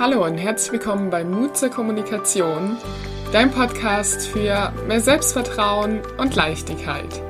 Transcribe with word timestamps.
Hallo 0.00 0.24
und 0.24 0.38
herzlich 0.38 0.72
willkommen 0.72 1.10
bei 1.10 1.24
Mut 1.24 1.58
zur 1.58 1.68
Kommunikation, 1.68 2.78
dein 3.32 3.50
Podcast 3.50 4.28
für 4.28 4.72
mehr 4.88 5.00
Selbstvertrauen 5.02 6.00
und 6.16 6.34
Leichtigkeit. 6.34 7.20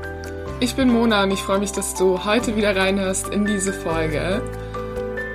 Ich 0.60 0.76
bin 0.76 0.88
Mona 0.88 1.24
und 1.24 1.32
ich 1.32 1.40
freue 1.40 1.58
mich, 1.58 1.72
dass 1.72 1.96
du 1.96 2.24
heute 2.24 2.54
wieder 2.54 2.76
reinhörst 2.76 3.30
in 3.30 3.44
diese 3.44 3.72
Folge. 3.72 4.40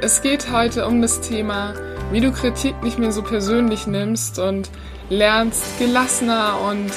Es 0.02 0.21
geht 0.21 0.50
heute 0.54 0.88
um 0.88 1.02
das 1.02 1.20
Thema, 1.20 1.73
wie 2.09 2.21
du 2.21 2.32
Kritik 2.32 2.82
nicht 2.84 3.00
mehr 3.00 3.12
so 3.12 3.21
persönlich 3.21 3.86
nimmst 3.86 4.40
und 4.40 4.70
lernst 5.09 5.77
gelassener 5.77 6.62
und 6.62 6.90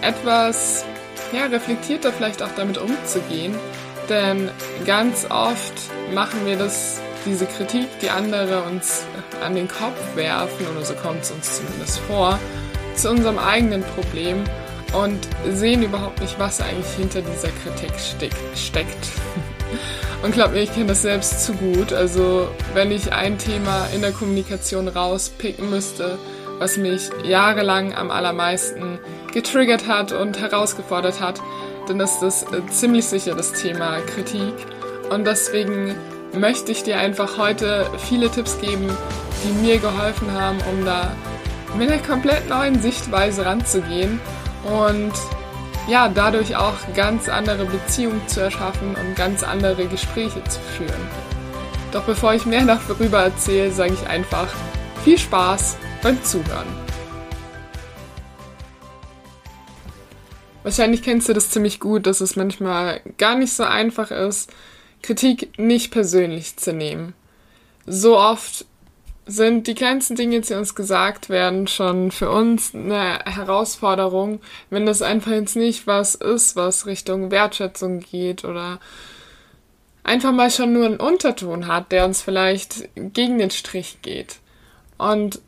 etwas 0.00 0.86
ja, 1.34 1.44
reflektierter 1.44 2.14
vielleicht 2.14 2.42
auch 2.42 2.54
damit 2.56 2.78
umzugehen. 2.78 3.54
Denn 4.08 4.48
ganz 4.86 5.26
oft 5.30 5.74
machen 6.14 6.46
wir 6.46 6.56
das, 6.56 7.01
diese 7.24 7.46
Kritik, 7.46 7.88
die 8.00 8.10
andere 8.10 8.62
uns 8.62 9.04
an 9.44 9.54
den 9.54 9.68
Kopf 9.68 10.16
werfen, 10.16 10.66
oder 10.66 10.84
so 10.84 10.94
kommt 10.94 11.22
es 11.22 11.30
uns 11.30 11.56
zumindest 11.56 11.98
vor, 12.00 12.38
zu 12.94 13.10
unserem 13.10 13.38
eigenen 13.38 13.82
Problem 13.82 14.44
und 14.92 15.18
sehen 15.50 15.82
überhaupt 15.82 16.20
nicht, 16.20 16.38
was 16.38 16.60
eigentlich 16.60 16.92
hinter 16.96 17.22
dieser 17.22 17.48
Kritik 17.48 17.92
steckt. 18.54 19.08
Und 20.22 20.34
glaub 20.34 20.52
mir, 20.52 20.60
ich 20.60 20.72
kenne 20.72 20.86
das 20.86 21.02
selbst 21.02 21.44
zu 21.44 21.52
gut. 21.54 21.92
Also 21.92 22.46
wenn 22.74 22.92
ich 22.92 23.12
ein 23.12 23.38
Thema 23.38 23.88
in 23.92 24.02
der 24.02 24.12
Kommunikation 24.12 24.86
rauspicken 24.86 25.68
müsste, 25.68 26.16
was 26.58 26.76
mich 26.76 27.10
jahrelang 27.24 27.92
am 27.94 28.12
allermeisten 28.12 29.00
getriggert 29.32 29.88
hat 29.88 30.12
und 30.12 30.40
herausgefordert 30.40 31.20
hat, 31.20 31.40
dann 31.88 31.98
ist 31.98 32.20
das 32.20 32.44
äh, 32.44 32.64
ziemlich 32.70 33.06
sicher 33.06 33.34
das 33.34 33.52
Thema 33.52 33.98
Kritik. 34.02 34.54
Und 35.10 35.26
deswegen 35.26 35.96
möchte 36.34 36.72
ich 36.72 36.82
dir 36.82 36.98
einfach 36.98 37.38
heute 37.38 37.86
viele 37.98 38.30
Tipps 38.30 38.58
geben, 38.60 38.88
die 39.44 39.52
mir 39.62 39.78
geholfen 39.78 40.32
haben, 40.32 40.58
um 40.70 40.84
da 40.84 41.14
mit 41.76 41.90
einer 41.90 42.02
komplett 42.02 42.48
neuen 42.48 42.80
Sichtweise 42.80 43.44
ranzugehen 43.44 44.20
und 44.64 45.12
ja, 45.88 46.08
dadurch 46.08 46.56
auch 46.56 46.74
ganz 46.94 47.28
andere 47.28 47.64
Beziehungen 47.64 48.26
zu 48.28 48.40
erschaffen 48.40 48.94
und 48.94 49.16
ganz 49.16 49.42
andere 49.42 49.86
Gespräche 49.86 50.42
zu 50.44 50.60
führen. 50.76 51.08
Doch 51.90 52.04
bevor 52.04 52.34
ich 52.34 52.46
mehr 52.46 52.64
darüber 52.64 53.22
erzähle, 53.22 53.72
sage 53.72 53.94
ich 53.94 54.06
einfach 54.06 54.48
viel 55.04 55.18
Spaß 55.18 55.76
beim 56.02 56.22
Zuhören. 56.22 56.66
Wahrscheinlich 60.62 61.02
kennst 61.02 61.28
du 61.28 61.32
das 61.32 61.50
ziemlich 61.50 61.80
gut, 61.80 62.06
dass 62.06 62.20
es 62.20 62.36
manchmal 62.36 63.00
gar 63.18 63.34
nicht 63.34 63.52
so 63.52 63.64
einfach 63.64 64.12
ist, 64.12 64.52
Kritik 65.02 65.58
nicht 65.58 65.90
persönlich 65.90 66.56
zu 66.56 66.72
nehmen. 66.72 67.14
So 67.86 68.18
oft 68.18 68.64
sind 69.26 69.66
die 69.66 69.74
kleinsten 69.74 70.16
Dinge, 70.16 70.40
die 70.40 70.54
uns 70.54 70.74
gesagt 70.74 71.28
werden, 71.28 71.66
schon 71.68 72.10
für 72.10 72.30
uns 72.30 72.74
eine 72.74 73.20
Herausforderung, 73.24 74.40
wenn 74.70 74.86
das 74.86 75.02
einfach 75.02 75.32
jetzt 75.32 75.56
nicht 75.56 75.86
was 75.86 76.14
ist, 76.14 76.56
was 76.56 76.86
Richtung 76.86 77.30
Wertschätzung 77.30 78.00
geht 78.00 78.44
oder 78.44 78.80
einfach 80.02 80.32
mal 80.32 80.50
schon 80.50 80.72
nur 80.72 80.86
einen 80.86 81.00
Unterton 81.00 81.66
hat, 81.68 81.92
der 81.92 82.04
uns 82.04 82.22
vielleicht 82.22 82.88
gegen 82.96 83.38
den 83.38 83.50
Strich 83.50 83.98
geht. 84.02 84.36
Und 84.98 85.40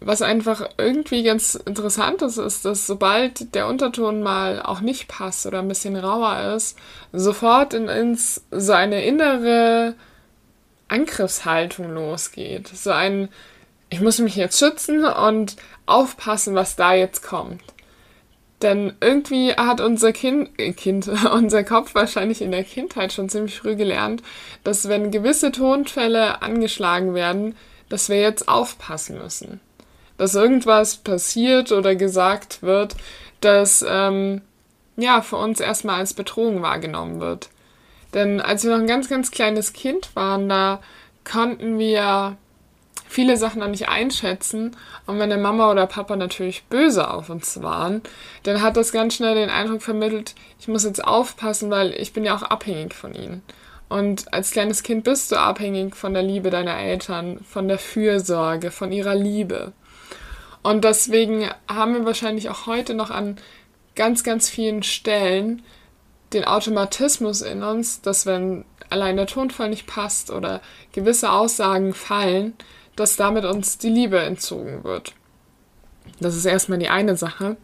was 0.00 0.22
einfach 0.22 0.68
irgendwie 0.78 1.22
ganz 1.22 1.54
interessant 1.54 2.22
ist, 2.22 2.38
ist, 2.38 2.64
dass 2.64 2.86
sobald 2.86 3.54
der 3.54 3.66
Unterton 3.66 4.22
mal 4.22 4.62
auch 4.62 4.80
nicht 4.80 5.08
passt 5.08 5.44
oder 5.44 5.58
ein 5.58 5.68
bisschen 5.68 5.96
rauer 5.96 6.54
ist, 6.54 6.78
sofort 7.12 7.74
in 7.74 7.88
ins 7.88 8.42
so 8.50 8.72
eine 8.72 9.04
innere 9.04 9.94
Angriffshaltung 10.88 11.92
losgeht. 11.92 12.68
So 12.68 12.90
ein, 12.90 13.28
ich 13.90 14.00
muss 14.00 14.18
mich 14.18 14.36
jetzt 14.36 14.58
schützen 14.58 15.04
und 15.04 15.56
aufpassen, 15.84 16.54
was 16.54 16.76
da 16.76 16.94
jetzt 16.94 17.22
kommt. 17.22 17.62
Denn 18.62 18.94
irgendwie 19.00 19.52
hat 19.52 19.80
unser 19.80 20.12
Kind, 20.12 20.50
äh 20.58 20.72
kind, 20.72 21.08
unser 21.32 21.62
Kopf 21.62 21.94
wahrscheinlich 21.94 22.40
in 22.40 22.52
der 22.52 22.64
Kindheit 22.64 23.12
schon 23.12 23.28
ziemlich 23.28 23.58
früh 23.58 23.76
gelernt, 23.76 24.22
dass 24.64 24.88
wenn 24.88 25.10
gewisse 25.10 25.52
Tonfälle 25.52 26.40
angeschlagen 26.40 27.14
werden, 27.14 27.54
dass 27.90 28.08
wir 28.08 28.20
jetzt 28.20 28.48
aufpassen 28.48 29.18
müssen. 29.18 29.60
Dass 30.20 30.34
irgendwas 30.34 30.98
passiert 30.98 31.72
oder 31.72 31.96
gesagt 31.96 32.62
wird, 32.62 32.94
das 33.40 33.82
ähm, 33.88 34.42
ja 34.96 35.22
für 35.22 35.36
uns 35.36 35.60
erstmal 35.60 36.00
als 36.00 36.12
Bedrohung 36.12 36.60
wahrgenommen 36.60 37.20
wird. 37.20 37.48
Denn 38.12 38.38
als 38.38 38.62
wir 38.62 38.70
noch 38.72 38.80
ein 38.80 38.86
ganz, 38.86 39.08
ganz 39.08 39.30
kleines 39.30 39.72
Kind 39.72 40.14
waren, 40.14 40.46
da 40.46 40.82
konnten 41.24 41.78
wir 41.78 42.36
viele 43.08 43.38
Sachen 43.38 43.60
noch 43.60 43.68
nicht 43.68 43.88
einschätzen. 43.88 44.76
Und 45.06 45.18
wenn 45.18 45.30
der 45.30 45.38
Mama 45.38 45.70
oder 45.70 45.86
Papa 45.86 46.16
natürlich 46.16 46.64
böse 46.64 47.10
auf 47.10 47.30
uns 47.30 47.62
waren, 47.62 48.02
dann 48.42 48.60
hat 48.60 48.76
das 48.76 48.92
ganz 48.92 49.14
schnell 49.14 49.36
den 49.36 49.48
Eindruck 49.48 49.80
vermittelt, 49.80 50.34
ich 50.60 50.68
muss 50.68 50.84
jetzt 50.84 51.02
aufpassen, 51.02 51.70
weil 51.70 51.92
ich 51.92 52.12
bin 52.12 52.26
ja 52.26 52.36
auch 52.36 52.42
abhängig 52.42 52.92
von 52.92 53.14
ihnen. 53.14 53.42
Und 53.88 54.34
als 54.34 54.50
kleines 54.50 54.82
Kind 54.82 55.04
bist 55.04 55.32
du 55.32 55.36
abhängig 55.36 55.96
von 55.96 56.12
der 56.12 56.22
Liebe 56.22 56.50
deiner 56.50 56.78
Eltern, 56.78 57.40
von 57.42 57.68
der 57.68 57.78
Fürsorge, 57.78 58.70
von 58.70 58.92
ihrer 58.92 59.14
Liebe. 59.14 59.72
Und 60.62 60.84
deswegen 60.84 61.48
haben 61.68 61.94
wir 61.94 62.04
wahrscheinlich 62.04 62.50
auch 62.50 62.66
heute 62.66 62.94
noch 62.94 63.10
an 63.10 63.36
ganz, 63.94 64.24
ganz 64.24 64.48
vielen 64.48 64.82
Stellen 64.82 65.62
den 66.32 66.44
Automatismus 66.44 67.40
in 67.40 67.62
uns, 67.62 68.02
dass 68.02 68.26
wenn 68.26 68.64
allein 68.88 69.16
der 69.16 69.26
Tonfall 69.26 69.70
nicht 69.70 69.86
passt 69.86 70.30
oder 70.30 70.60
gewisse 70.92 71.30
Aussagen 71.30 71.94
fallen, 71.94 72.54
dass 72.96 73.16
damit 73.16 73.44
uns 73.44 73.78
die 73.78 73.88
Liebe 73.88 74.18
entzogen 74.18 74.84
wird. 74.84 75.14
Das 76.20 76.36
ist 76.36 76.44
erstmal 76.44 76.78
die 76.78 76.88
eine 76.88 77.16
Sache. 77.16 77.56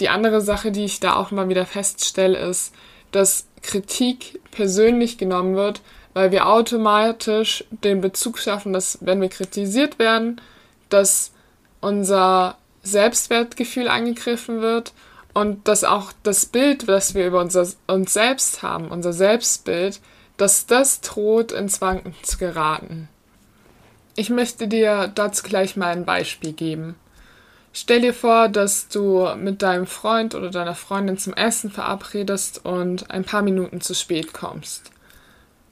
Die 0.00 0.08
andere 0.08 0.40
Sache, 0.40 0.72
die 0.72 0.84
ich 0.84 1.00
da 1.00 1.16
auch 1.16 1.30
mal 1.30 1.48
wieder 1.48 1.66
feststelle, 1.66 2.38
ist, 2.38 2.74
dass 3.12 3.46
Kritik 3.62 4.40
persönlich 4.50 5.18
genommen 5.18 5.56
wird, 5.56 5.80
weil 6.14 6.30
wir 6.32 6.48
automatisch 6.48 7.64
den 7.70 8.00
Bezug 8.00 8.38
schaffen, 8.38 8.72
dass 8.72 8.98
wenn 9.00 9.20
wir 9.20 9.28
kritisiert 9.28 9.98
werden, 9.98 10.40
dass 10.88 11.32
unser 11.80 12.56
Selbstwertgefühl 12.82 13.88
angegriffen 13.88 14.60
wird 14.60 14.92
und 15.34 15.68
dass 15.68 15.84
auch 15.84 16.12
das 16.22 16.46
Bild, 16.46 16.88
das 16.88 17.14
wir 17.14 17.26
über 17.26 17.40
unser, 17.40 17.66
uns 17.86 18.12
selbst 18.12 18.62
haben, 18.62 18.88
unser 18.88 19.12
Selbstbild, 19.12 20.00
dass 20.36 20.66
das 20.66 21.00
droht 21.00 21.52
ins 21.52 21.80
Wanken 21.80 22.14
zu 22.22 22.38
geraten. 22.38 23.08
Ich 24.16 24.30
möchte 24.30 24.68
dir 24.68 25.10
dazu 25.14 25.42
gleich 25.42 25.76
mal 25.76 25.92
ein 25.92 26.04
Beispiel 26.04 26.52
geben. 26.52 26.96
Stell 27.72 28.00
dir 28.00 28.12
vor, 28.12 28.48
dass 28.48 28.88
du 28.88 29.28
mit 29.36 29.62
deinem 29.62 29.86
Freund 29.86 30.34
oder 30.34 30.50
deiner 30.50 30.74
Freundin 30.74 31.18
zum 31.18 31.34
Essen 31.34 31.70
verabredest 31.70 32.64
und 32.64 33.10
ein 33.10 33.24
paar 33.24 33.42
Minuten 33.42 33.80
zu 33.80 33.94
spät 33.94 34.32
kommst. 34.32 34.90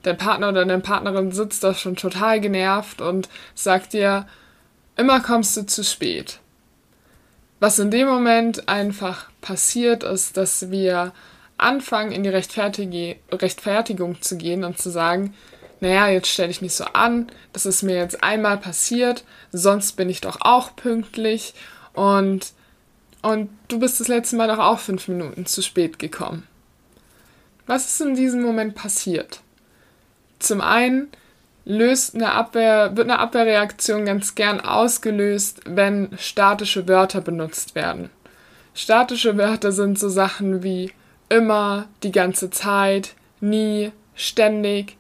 Dein 0.05 0.17
Partner 0.17 0.51
oder 0.51 0.65
deine 0.65 0.81
Partnerin 0.81 1.33
sitzt 1.33 1.65
da 1.65 1.75
schon 1.75 1.97
total 1.97 2.41
genervt 2.41 3.01
und 3.01 3.29
sagt 3.55 3.95
dir, 3.95 4.27
immer 4.99 5.21
kommst 5.21 5.57
du 5.57 5.65
zu 5.65 5.83
spät. 5.83 6.41
Was 7.61 7.79
in 7.79 7.91
dem 7.91 8.07
Moment 8.07 8.69
einfach 8.69 9.31
passiert 9.41 10.03
ist, 10.03 10.37
dass 10.37 10.71
wir 10.71 11.13
anfangen, 11.57 12.13
in 12.13 12.23
die 12.23 12.29
Rechtfertig 12.29 13.17
Rechtfertigung 13.33 14.21
zu 14.21 14.37
gehen 14.37 14.65
und 14.65 14.79
zu 14.79 14.91
sagen, 14.91 15.35
naja, 15.81 16.09
jetzt 16.09 16.29
stell 16.29 16.49
dich 16.49 16.61
nicht 16.61 16.75
so 16.75 16.85
an, 16.85 17.31
das 17.53 17.65
ist 17.65 17.83
mir 17.83 17.97
jetzt 17.97 18.23
einmal 18.23 18.59
passiert, 18.59 19.25
sonst 19.53 19.93
bin 19.93 20.11
ich 20.11 20.21
doch 20.21 20.39
auch 20.41 20.75
pünktlich 20.77 21.55
und, 21.95 22.53
und 23.23 23.51
du 23.69 23.79
bist 23.79 24.01
das 24.01 24.09
letzte 24.09 24.37
Mal 24.37 24.49
doch 24.49 24.59
auch 24.59 24.79
fünf 24.81 25.09
Minuten 25.09 25.47
zu 25.47 25.63
spät 25.63 25.99
gekommen. 25.99 26.47
Was 27.67 27.87
ist 27.87 28.01
in 28.01 28.15
diesem 28.15 28.43
Moment 28.43 28.75
passiert? 28.75 29.41
Zum 30.39 30.61
einen 30.61 31.09
löst 31.69 32.15
eine 32.15 32.33
Abwehr, 32.33 32.97
wird 32.97 33.11
eine 33.11 33.19
Abwehrreaktion 33.19 34.07
ganz 34.07 34.35
gern 34.35 34.61
ausgelöst, 34.61 35.61
wenn 35.67 36.09
statische 36.19 36.89
Wörter 36.89 37.21
benutzt 37.21 37.75
werden. 37.75 38.09
Statische 38.73 39.37
Wörter 39.37 39.71
sind 39.71 39.99
so 39.99 40.09
Sachen 40.09 40.63
wie 40.63 40.93
immer, 41.29 41.87
die 42.03 42.11
ganze 42.11 42.49
Zeit, 42.49 43.15
nie, 43.41 43.93
ständig. 44.15 44.97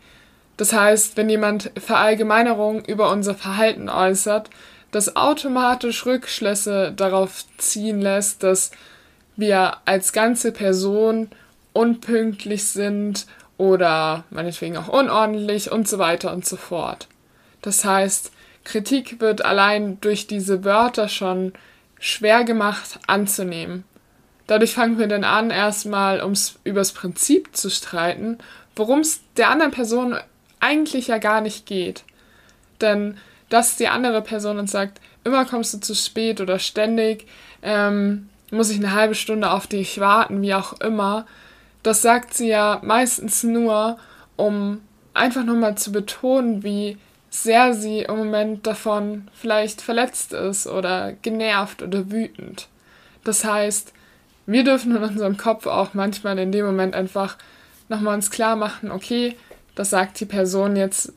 Das 0.58 0.74
heißt, 0.74 1.16
wenn 1.16 1.30
jemand 1.30 1.70
Verallgemeinerungen 1.78 2.84
über 2.84 3.10
unser 3.10 3.34
Verhalten 3.34 3.88
äußert, 3.88 4.50
das 4.90 5.16
automatisch 5.16 6.04
Rückschlüsse 6.04 6.92
darauf 6.94 7.44
ziehen 7.56 8.02
lässt, 8.02 8.42
dass 8.42 8.72
wir 9.36 9.78
als 9.86 10.12
ganze 10.12 10.52
Person 10.52 11.30
unpünktlich 11.72 12.66
sind 12.66 13.26
oder 13.58 14.24
meinetwegen 14.30 14.76
auch 14.78 14.88
unordentlich 14.88 15.70
und 15.70 15.86
so 15.86 15.98
weiter 15.98 16.32
und 16.32 16.46
so 16.46 16.56
fort. 16.56 17.08
Das 17.60 17.84
heißt, 17.84 18.32
Kritik 18.64 19.20
wird 19.20 19.44
allein 19.44 20.00
durch 20.00 20.26
diese 20.26 20.64
Wörter 20.64 21.08
schon 21.08 21.52
schwer 21.98 22.44
gemacht 22.44 23.00
anzunehmen. 23.06 23.84
Dadurch 24.46 24.72
fangen 24.72 24.98
wir 24.98 25.08
dann 25.08 25.24
an, 25.24 25.50
erstmal 25.50 26.22
ums, 26.22 26.58
übers 26.64 26.92
Prinzip 26.92 27.54
zu 27.54 27.68
streiten, 27.68 28.38
worum 28.76 29.00
es 29.00 29.20
der 29.36 29.50
anderen 29.50 29.72
Person 29.72 30.16
eigentlich 30.60 31.08
ja 31.08 31.18
gar 31.18 31.40
nicht 31.40 31.66
geht. 31.66 32.04
Denn 32.80 33.18
dass 33.48 33.76
die 33.76 33.88
andere 33.88 34.22
Person 34.22 34.58
uns 34.58 34.72
sagt, 34.72 35.00
immer 35.24 35.44
kommst 35.44 35.74
du 35.74 35.80
zu 35.80 35.94
spät 35.94 36.40
oder 36.40 36.58
ständig 36.58 37.26
ähm, 37.62 38.28
muss 38.50 38.70
ich 38.70 38.78
eine 38.78 38.92
halbe 38.92 39.14
Stunde 39.14 39.50
auf 39.50 39.66
dich 39.66 40.00
warten, 40.00 40.42
wie 40.42 40.54
auch 40.54 40.80
immer. 40.80 41.26
Das 41.88 42.02
sagt 42.02 42.34
sie 42.34 42.48
ja 42.48 42.82
meistens 42.84 43.44
nur, 43.44 43.96
um 44.36 44.82
einfach 45.14 45.42
nochmal 45.42 45.78
zu 45.78 45.90
betonen, 45.90 46.62
wie 46.62 46.98
sehr 47.30 47.72
sie 47.72 48.00
im 48.00 48.14
Moment 48.14 48.66
davon 48.66 49.28
vielleicht 49.32 49.80
verletzt 49.80 50.34
ist 50.34 50.66
oder 50.66 51.14
genervt 51.22 51.80
oder 51.80 52.10
wütend. 52.10 52.68
Das 53.24 53.42
heißt, 53.42 53.94
wir 54.44 54.64
dürfen 54.64 54.94
in 54.94 55.02
unserem 55.02 55.38
Kopf 55.38 55.66
auch 55.66 55.94
manchmal 55.94 56.38
in 56.38 56.52
dem 56.52 56.66
Moment 56.66 56.94
einfach 56.94 57.38
nochmal 57.88 58.16
uns 58.16 58.30
klar 58.30 58.54
machen, 58.54 58.90
okay, 58.90 59.34
das 59.74 59.88
sagt 59.88 60.20
die 60.20 60.26
Person 60.26 60.76
jetzt, 60.76 61.14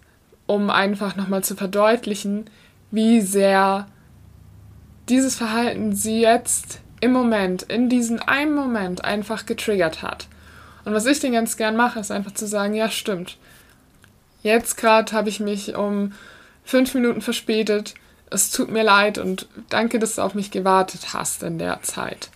um 0.48 0.70
einfach 0.70 1.18
nochmal 1.18 1.44
zu 1.44 1.58
verdeutlichen, 1.58 2.46
wie 2.92 3.20
sehr 3.20 3.88
dieses 5.10 5.36
Verhalten 5.36 5.94
sie 5.94 6.22
jetzt 6.22 6.80
im 7.02 7.12
Moment, 7.12 7.64
in 7.64 7.90
diesem 7.90 8.22
einen 8.22 8.56
Moment 8.56 9.04
einfach 9.04 9.46
getriggert 9.46 10.02
hat. 10.02 10.30
Und 10.86 10.94
was 10.94 11.06
ich 11.06 11.20
den 11.20 11.34
ganz 11.34 11.58
gern 11.58 11.76
mache, 11.76 12.00
ist 12.00 12.12
einfach 12.12 12.34
zu 12.34 12.48
sagen, 12.48 12.74
ja, 12.74 12.90
stimmt. 12.90 13.38
Jetzt 14.44 14.78
gerade 14.78 15.12
habe 15.14 15.30
ich 15.30 15.40
mich 15.40 15.76
um 15.76 16.14
fünf 16.64 16.94
Minuten 16.94 17.22
verspätet. 17.22 17.94
Es 18.30 18.50
tut 18.50 18.72
mir 18.72 18.84
leid 18.84 19.18
und 19.18 19.48
danke, 19.70 20.00
dass 20.00 20.16
du 20.16 20.22
auf 20.22 20.34
mich 20.34 20.52
gewartet 20.52 21.14
hast 21.14 21.44
in 21.44 21.60
der 21.60 21.82
Zeit. 21.84 22.30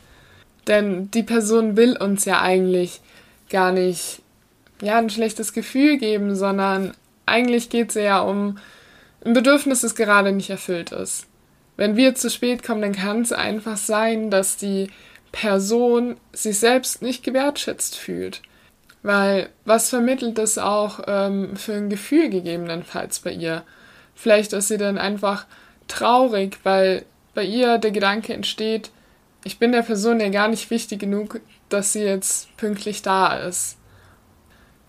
Denn 0.68 1.09
die 1.12 1.24
Person 1.24 1.77
will 1.77 1.97
uns 1.97 2.25
ja 2.25 2.42
eigentlich 2.42 3.01
gar 3.50 3.71
nicht 3.71 4.21
ja, 4.81 4.98
ein 4.98 5.09
schlechtes 5.09 5.53
Gefühl 5.53 5.98
geben, 5.98 6.36
sondern 6.36 6.94
eigentlich 7.25 7.69
geht 7.69 7.89
es 7.89 7.95
ja 7.95 8.19
um 8.19 8.57
ein 9.24 9.33
Bedürfnis, 9.33 9.81
das 9.81 9.95
gerade 9.95 10.31
nicht 10.31 10.50
erfüllt 10.50 10.91
ist. 10.91 11.25
Wenn 11.77 11.95
wir 11.95 12.15
zu 12.15 12.30
spät 12.30 12.63
kommen, 12.63 12.81
dann 12.81 12.94
kann 12.94 13.21
es 13.21 13.31
einfach 13.31 13.77
sein, 13.77 14.30
dass 14.30 14.57
die 14.57 14.89
Person 15.35 16.15
sich 16.31 16.59
selbst 16.59 17.01
nicht 17.01 17.21
gewertschätzt 17.21 17.97
fühlt. 17.97 18.41
Weil 19.03 19.49
was 19.65 19.89
vermittelt 19.89 20.39
es 20.39 20.57
auch 20.57 21.01
ähm, 21.07 21.57
für 21.57 21.73
ein 21.73 21.89
Gefühl 21.89 22.29
gegebenenfalls 22.29 23.19
bei 23.19 23.33
ihr? 23.33 23.63
Vielleicht 24.15 24.53
ist 24.53 24.69
sie 24.69 24.77
dann 24.77 24.97
einfach 24.97 25.45
traurig, 25.89 26.59
weil 26.63 27.03
bei 27.33 27.43
ihr 27.43 27.79
der 27.79 27.91
Gedanke 27.91 28.33
entsteht, 28.33 28.91
ich 29.43 29.59
bin 29.59 29.73
der 29.73 29.81
Person 29.81 30.21
ja 30.21 30.29
gar 30.29 30.47
nicht 30.47 30.69
wichtig 30.69 31.01
genug, 31.01 31.41
dass 31.67 31.91
sie 31.91 32.03
jetzt 32.03 32.55
pünktlich 32.55 33.01
da 33.01 33.35
ist. 33.35 33.75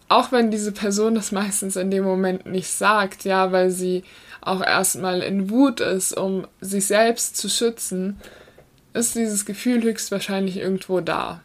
Auch 0.06 0.30
wenn 0.30 0.52
diese 0.52 0.70
Person 0.70 1.16
das 1.16 1.32
meistens 1.40 1.74
in 1.74 1.90
dem 1.90 2.04
Moment 2.04 2.46
nicht 2.46 2.70
sagt, 2.70 3.24
ja, 3.24 3.50
weil 3.50 3.70
sie 3.70 4.04
auch 4.42 4.62
erstmal 4.62 5.22
in 5.22 5.50
Wut 5.50 5.80
ist, 5.80 6.16
um 6.16 6.46
sich 6.60 6.86
selbst 6.86 7.36
zu 7.36 7.48
schützen, 7.48 8.20
ist 8.96 9.14
dieses 9.14 9.44
Gefühl 9.44 9.82
höchstwahrscheinlich 9.82 10.56
irgendwo 10.56 11.00
da. 11.00 11.40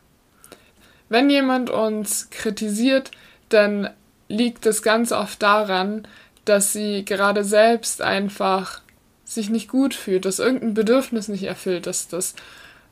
Wenn 1.09 1.29
jemand 1.29 1.69
uns 1.69 2.29
kritisiert, 2.29 3.11
dann 3.49 3.89
liegt 4.29 4.65
es 4.65 4.81
ganz 4.81 5.11
oft 5.11 5.41
daran, 5.41 6.07
dass 6.45 6.73
sie 6.73 7.05
gerade 7.05 7.43
selbst 7.43 8.01
einfach 8.01 8.81
sich 9.25 9.49
nicht 9.49 9.67
gut 9.67 9.93
fühlt, 9.93 10.25
dass 10.25 10.39
irgendein 10.39 10.73
Bedürfnis 10.73 11.27
nicht 11.27 11.43
erfüllt 11.43 11.87
ist, 11.87 12.13
dass 12.13 12.35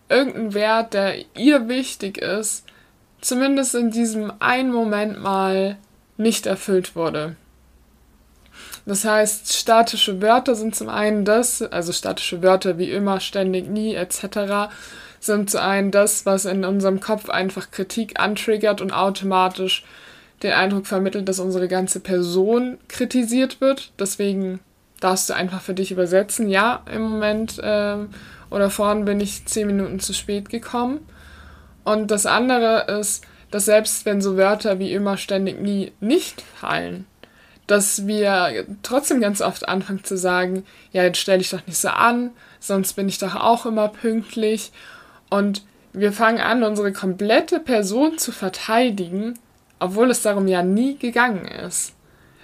irgendein 0.09 0.53
Wert, 0.53 0.93
der 0.93 1.15
ihr 1.35 1.67
wichtig 1.67 2.17
ist, 2.17 2.65
zumindest 3.21 3.75
in 3.75 3.91
diesem 3.91 4.31
einen 4.39 4.71
Moment 4.71 5.21
mal 5.21 5.77
nicht 6.17 6.45
erfüllt 6.45 6.95
wurde. 6.95 7.35
Das 8.85 9.05
heißt, 9.05 9.53
statische 9.53 10.21
Wörter 10.21 10.55
sind 10.55 10.75
zum 10.75 10.89
einen 10.89 11.25
das, 11.25 11.61
also 11.61 11.91
statische 11.91 12.41
Wörter 12.41 12.77
wie 12.77 12.91
immer, 12.91 13.19
ständig, 13.19 13.69
nie 13.69 13.95
etc., 13.95 14.71
sind 15.19 15.49
zum 15.49 15.59
einen 15.59 15.91
das, 15.91 16.25
was 16.25 16.45
in 16.45 16.63
unserem 16.63 17.01
Kopf 17.01 17.29
einfach 17.29 17.71
Kritik 17.71 18.19
antriggert 18.19 18.81
und 18.81 18.91
automatisch 18.91 19.83
den 20.43 20.53
Eindruck 20.53 20.87
vermittelt, 20.87 21.27
dass 21.27 21.39
unsere 21.39 21.67
ganze 21.67 21.99
Person 21.99 22.77
kritisiert 22.87 23.59
wird. 23.59 23.91
Deswegen 23.99 24.61
darfst 24.99 25.29
du 25.29 25.33
einfach 25.33 25.61
für 25.61 25.73
dich 25.73 25.91
übersetzen, 25.91 26.49
ja, 26.49 26.83
im 26.93 27.01
Moment 27.01 27.59
ähm, 27.61 28.09
oder 28.49 28.69
vorhin 28.69 29.05
bin 29.05 29.19
ich 29.19 29.45
zehn 29.45 29.67
Minuten 29.67 29.99
zu 29.99 30.13
spät 30.13 30.49
gekommen. 30.49 30.99
Und 31.83 32.11
das 32.11 32.25
andere 32.25 32.85
ist, 32.99 33.25
dass 33.51 33.65
selbst 33.65 34.05
wenn 34.05 34.21
so 34.21 34.37
Wörter 34.37 34.79
wie 34.79 34.93
immer, 34.93 35.17
ständig, 35.17 35.59
nie 35.59 35.91
nicht 35.99 36.41
fallen, 36.41 37.05
dass 37.69 38.07
wir 38.07 38.65
trotzdem 38.81 39.21
ganz 39.21 39.41
oft 39.41 39.69
anfangen 39.69 40.03
zu 40.03 40.17
sagen, 40.17 40.65
ja, 40.91 41.03
jetzt 41.03 41.19
stell 41.19 41.37
dich 41.37 41.51
doch 41.51 41.65
nicht 41.67 41.77
so 41.77 41.89
an, 41.89 42.31
sonst 42.59 42.93
bin 42.93 43.07
ich 43.07 43.19
doch 43.19 43.35
auch 43.35 43.67
immer 43.67 43.89
pünktlich. 43.89 44.71
Und 45.29 45.63
wir 45.93 46.11
fangen 46.11 46.39
an, 46.39 46.63
unsere 46.63 46.91
komplette 46.91 47.59
Person 47.59 48.17
zu 48.17 48.31
verteidigen, 48.31 49.37
obwohl 49.77 50.09
es 50.09 50.23
darum 50.23 50.47
ja 50.47 50.63
nie 50.63 50.97
gegangen 50.97 51.45
ist. 51.45 51.93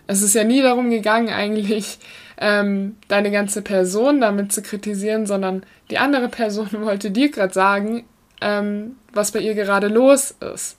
Es 0.06 0.22
ist 0.22 0.36
ja 0.36 0.44
nie 0.44 0.62
darum 0.62 0.92
gegangen, 0.92 1.30
eigentlich 1.30 1.98
ähm, 2.38 2.98
deine 3.08 3.32
ganze 3.32 3.64
Person 3.64 4.22
damit 4.22 4.52
zu 4.52 4.62
kritisieren, 4.62 5.26
sondern 5.26 5.64
die 5.90 5.98
andere 5.98 6.30
Person 6.30 6.70
wollte 6.82 7.10
dir 7.10 7.32
gerade 7.32 7.54
sagen, 7.54 8.06
ähm, 8.42 8.98
was 9.12 9.32
bei 9.32 9.40
ihr 9.40 9.56
gerade 9.56 9.88
los 9.88 10.36
ist. 10.54 10.78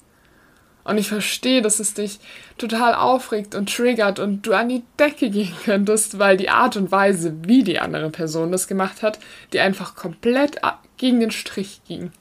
Und 0.86 0.98
ich 0.98 1.08
verstehe, 1.08 1.62
dass 1.62 1.80
es 1.80 1.94
dich 1.94 2.20
total 2.58 2.94
aufregt 2.94 3.56
und 3.56 3.74
triggert 3.74 4.20
und 4.20 4.46
du 4.46 4.52
an 4.52 4.68
die 4.68 4.84
Decke 5.00 5.30
gehen 5.30 5.52
könntest, 5.64 6.20
weil 6.20 6.36
die 6.36 6.48
Art 6.48 6.76
und 6.76 6.92
Weise, 6.92 7.34
wie 7.42 7.64
die 7.64 7.80
andere 7.80 8.08
Person 8.10 8.52
das 8.52 8.68
gemacht 8.68 9.02
hat, 9.02 9.18
die 9.52 9.58
einfach 9.58 9.96
komplett 9.96 10.60
gegen 10.96 11.18
den 11.18 11.32
Strich 11.32 11.80
ging. 11.88 12.12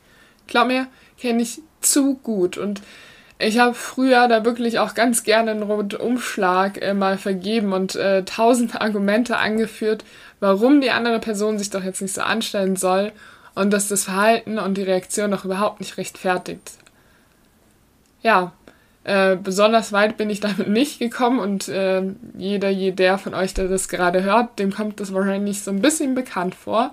Glaub 0.47 0.65
mir, 0.65 0.87
kenne 1.19 1.43
ich 1.43 1.59
zu 1.81 2.15
gut 2.15 2.57
und 2.57 2.81
ich 3.37 3.59
habe 3.59 3.75
früher 3.75 4.27
da 4.27 4.45
wirklich 4.45 4.79
auch 4.79 4.95
ganz 4.95 5.23
gerne 5.23 5.51
einen 5.51 5.63
Rundumschlag 5.63 6.81
äh, 6.81 6.95
mal 6.95 7.19
vergeben 7.19 7.71
und 7.71 7.95
äh, 7.95 8.23
tausend 8.23 8.75
Argumente 8.81 9.37
angeführt, 9.37 10.05
warum 10.39 10.81
die 10.81 10.89
andere 10.89 11.19
Person 11.19 11.59
sich 11.59 11.69
doch 11.69 11.83
jetzt 11.83 12.01
nicht 12.01 12.15
so 12.15 12.21
anstellen 12.21 12.77
soll 12.77 13.11
und 13.53 13.71
dass 13.71 13.89
das 13.89 14.05
Verhalten 14.05 14.57
und 14.57 14.75
die 14.75 14.83
Reaktion 14.83 15.29
doch 15.29 15.45
überhaupt 15.45 15.81
nicht 15.81 15.97
rechtfertigt 15.97 16.71
ja, 18.25 18.53
äh, 19.03 19.35
besonders 19.35 19.91
weit 19.91 20.17
bin 20.17 20.31
ich 20.31 20.39
damit 20.39 20.67
nicht 20.67 20.97
gekommen 20.97 21.39
und 21.39 21.67
äh, 21.67 22.01
jeder, 22.35 22.69
jeder 22.69 23.19
von 23.19 23.35
euch, 23.35 23.53
der 23.53 23.67
das 23.67 23.87
gerade 23.87 24.23
hört, 24.23 24.57
dem 24.57 24.73
kommt 24.73 24.99
das 24.99 25.13
wahrscheinlich 25.13 25.61
so 25.61 25.69
ein 25.69 25.79
bisschen 25.79 26.15
bekannt 26.15 26.55
vor. 26.55 26.91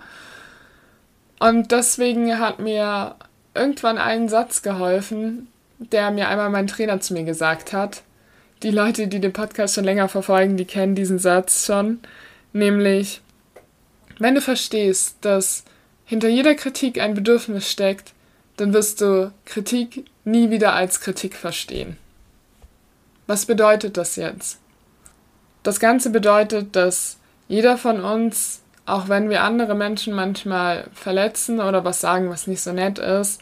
Und 1.41 1.73
deswegen 1.73 2.39
hat 2.39 2.59
mir 2.59 3.17
irgendwann 3.55 3.97
ein 3.97 4.29
Satz 4.29 4.61
geholfen, 4.61 5.49
der 5.79 6.11
mir 6.11 6.29
einmal 6.29 6.51
mein 6.51 6.67
Trainer 6.67 7.01
zu 7.01 7.15
mir 7.15 7.25
gesagt 7.25 7.73
hat. 7.73 8.03
Die 8.63 8.71
Leute, 8.71 9.09
die 9.09 9.19
den 9.19 9.33
Podcast 9.33 9.75
schon 9.75 9.85
länger 9.85 10.09
verfolgen, 10.09 10.59
die 10.59 10.67
kennen 10.67 10.95
diesen 10.95 11.19
Satz 11.19 11.65
schon. 11.65 12.01
Nämlich, 12.53 13.23
wenn 14.19 14.35
du 14.35 14.43
verstehst, 14.43 15.17
dass 15.23 15.65
hinter 16.05 16.29
jeder 16.29 16.55
Kritik 16.55 17.01
ein 17.01 17.15
Bedürfnis 17.15 17.71
steckt, 17.71 18.13
dann 18.57 18.73
wirst 18.73 19.01
du 19.01 19.33
Kritik 19.45 20.05
nie 20.25 20.51
wieder 20.51 20.75
als 20.75 21.01
Kritik 21.01 21.35
verstehen. 21.35 21.97
Was 23.27 23.47
bedeutet 23.47 23.97
das 23.97 24.17
jetzt? 24.17 24.59
Das 25.63 25.81
Ganze 25.81 26.11
bedeutet, 26.11 26.75
dass 26.77 27.19
jeder 27.49 27.79
von 27.79 28.01
uns, 28.01 28.63
auch 28.85 29.09
wenn 29.09 29.31
wir 29.31 29.43
andere 29.43 29.75
Menschen 29.75 30.13
manchmal 30.13 30.89
verletzen 30.93 31.61
oder 31.61 31.85
was 31.85 32.01
sagen, 32.01 32.31
was 32.31 32.47
nicht 32.47 32.63
so 32.63 32.73
nett 32.73 32.99
ist, 32.99 33.41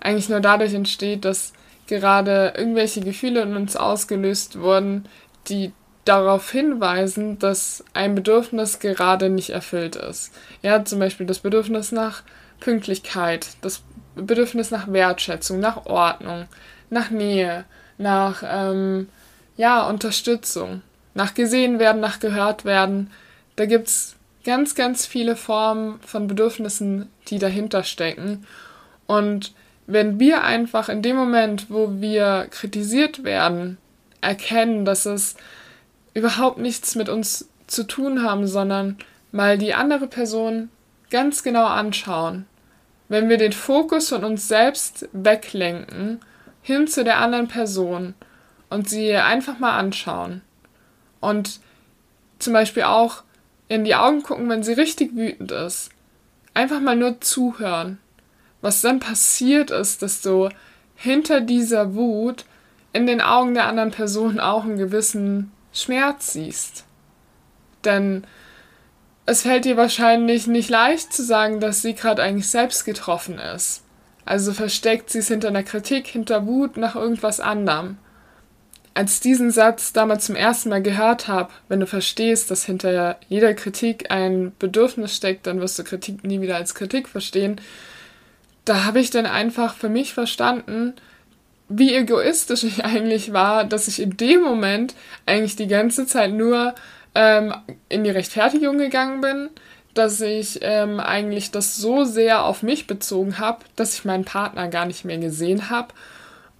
eigentlich 0.00 0.28
nur 0.28 0.40
dadurch 0.40 0.74
entsteht, 0.74 1.24
dass 1.24 1.52
gerade 1.86 2.54
irgendwelche 2.56 3.00
Gefühle 3.00 3.42
in 3.42 3.56
uns 3.56 3.76
ausgelöst 3.76 4.58
wurden, 4.60 5.04
die 5.48 5.72
darauf 6.04 6.50
hinweisen, 6.50 7.38
dass 7.38 7.84
ein 7.92 8.14
Bedürfnis 8.14 8.78
gerade 8.78 9.28
nicht 9.28 9.50
erfüllt 9.50 9.96
ist. 9.96 10.32
Ja, 10.62 10.84
zum 10.84 10.98
Beispiel 10.98 11.26
das 11.26 11.40
Bedürfnis 11.40 11.92
nach 11.92 12.22
Pünktlichkeit, 12.58 13.48
das 13.60 13.82
Bedürfnis 14.14 14.70
nach 14.70 14.92
Wertschätzung, 14.92 15.60
nach 15.60 15.86
Ordnung, 15.86 16.46
nach 16.90 17.10
Nähe, 17.10 17.64
nach 17.98 18.42
ähm, 18.44 19.08
ja, 19.56 19.88
Unterstützung, 19.88 20.82
nach 21.14 21.34
gesehen 21.34 21.78
werden, 21.78 22.00
nach 22.00 22.20
gehört 22.20 22.64
werden. 22.64 23.10
Da 23.56 23.66
gibt 23.66 23.88
es 23.88 24.16
ganz, 24.44 24.74
ganz 24.74 25.06
viele 25.06 25.36
Formen 25.36 26.00
von 26.00 26.26
Bedürfnissen, 26.26 27.08
die 27.28 27.38
dahinter 27.38 27.82
stecken. 27.84 28.46
Und 29.06 29.52
wenn 29.86 30.18
wir 30.18 30.44
einfach 30.44 30.88
in 30.88 31.02
dem 31.02 31.16
Moment, 31.16 31.66
wo 31.68 32.00
wir 32.00 32.46
kritisiert 32.50 33.24
werden, 33.24 33.76
erkennen, 34.20 34.84
dass 34.84 35.06
es 35.06 35.36
überhaupt 36.14 36.58
nichts 36.58 36.94
mit 36.94 37.08
uns 37.08 37.48
zu 37.66 37.84
tun 37.84 38.22
haben, 38.22 38.46
sondern 38.46 38.98
mal 39.32 39.58
die 39.58 39.74
andere 39.74 40.06
Person 40.06 40.70
ganz 41.10 41.42
genau 41.42 41.66
anschauen 41.66 42.46
wenn 43.10 43.28
wir 43.28 43.38
den 43.38 43.52
Fokus 43.52 44.08
von 44.08 44.24
uns 44.24 44.46
selbst 44.48 45.08
weglenken 45.12 46.20
hin 46.62 46.86
zu 46.86 47.02
der 47.02 47.18
anderen 47.18 47.48
Person 47.48 48.14
und 48.70 48.88
sie 48.88 49.12
einfach 49.14 49.58
mal 49.58 49.76
anschauen 49.76 50.42
und 51.18 51.60
zum 52.38 52.52
Beispiel 52.52 52.84
auch 52.84 53.24
in 53.66 53.84
die 53.84 53.96
Augen 53.96 54.22
gucken, 54.22 54.48
wenn 54.48 54.62
sie 54.62 54.72
richtig 54.72 55.14
wütend 55.16 55.50
ist. 55.50 55.90
Einfach 56.54 56.80
mal 56.80 56.96
nur 56.96 57.20
zuhören. 57.20 57.98
Was 58.60 58.80
dann 58.80 59.00
passiert 59.00 59.70
ist, 59.70 60.02
dass 60.02 60.22
du 60.22 60.48
hinter 60.94 61.40
dieser 61.40 61.94
Wut 61.94 62.44
in 62.92 63.06
den 63.06 63.20
Augen 63.20 63.54
der 63.54 63.66
anderen 63.66 63.90
Person 63.90 64.38
auch 64.38 64.64
einen 64.64 64.78
gewissen 64.78 65.50
Schmerz 65.72 66.32
siehst. 66.32 66.84
Denn 67.84 68.24
es 69.30 69.42
fällt 69.42 69.64
dir 69.64 69.76
wahrscheinlich 69.76 70.48
nicht 70.48 70.70
leicht 70.70 71.12
zu 71.12 71.22
sagen, 71.22 71.60
dass 71.60 71.82
sie 71.82 71.94
gerade 71.94 72.20
eigentlich 72.20 72.48
selbst 72.48 72.84
getroffen 72.84 73.38
ist. 73.38 73.84
Also 74.24 74.52
versteckt 74.52 75.10
sie 75.10 75.20
es 75.20 75.28
hinter 75.28 75.48
einer 75.48 75.62
Kritik, 75.62 76.08
hinter 76.08 76.46
Wut 76.46 76.76
nach 76.76 76.96
irgendwas 76.96 77.38
anderem. 77.38 77.96
Als 78.92 79.14
ich 79.14 79.20
diesen 79.20 79.52
Satz 79.52 79.92
damals 79.92 80.26
zum 80.26 80.34
ersten 80.34 80.68
Mal 80.68 80.82
gehört 80.82 81.28
habe, 81.28 81.52
wenn 81.68 81.78
du 81.78 81.86
verstehst, 81.86 82.50
dass 82.50 82.64
hinter 82.64 83.18
jeder 83.28 83.54
Kritik 83.54 84.10
ein 84.10 84.52
Bedürfnis 84.58 85.14
steckt, 85.14 85.46
dann 85.46 85.60
wirst 85.60 85.78
du 85.78 85.84
Kritik 85.84 86.24
nie 86.24 86.40
wieder 86.40 86.56
als 86.56 86.74
Kritik 86.74 87.08
verstehen. 87.08 87.60
Da 88.64 88.84
habe 88.84 88.98
ich 88.98 89.10
dann 89.10 89.26
einfach 89.26 89.76
für 89.76 89.88
mich 89.88 90.12
verstanden, 90.12 90.94
wie 91.68 91.94
egoistisch 91.94 92.64
ich 92.64 92.84
eigentlich 92.84 93.32
war, 93.32 93.64
dass 93.64 93.86
ich 93.86 94.02
in 94.02 94.16
dem 94.16 94.42
Moment 94.42 94.96
eigentlich 95.24 95.54
die 95.54 95.68
ganze 95.68 96.04
Zeit 96.06 96.32
nur 96.32 96.74
ähm, 97.14 97.54
in 97.88 98.04
die 98.04 98.10
Rechtfertigung 98.10 98.78
gegangen 98.78 99.20
bin, 99.20 99.48
dass 99.94 100.20
ich 100.20 100.60
ähm, 100.62 101.00
eigentlich 101.00 101.50
das 101.50 101.76
so 101.76 102.04
sehr 102.04 102.44
auf 102.44 102.62
mich 102.62 102.86
bezogen 102.86 103.38
habe, 103.38 103.64
dass 103.76 103.94
ich 103.94 104.04
meinen 104.04 104.24
Partner 104.24 104.68
gar 104.68 104.86
nicht 104.86 105.04
mehr 105.04 105.18
gesehen 105.18 105.70
habe 105.70 105.88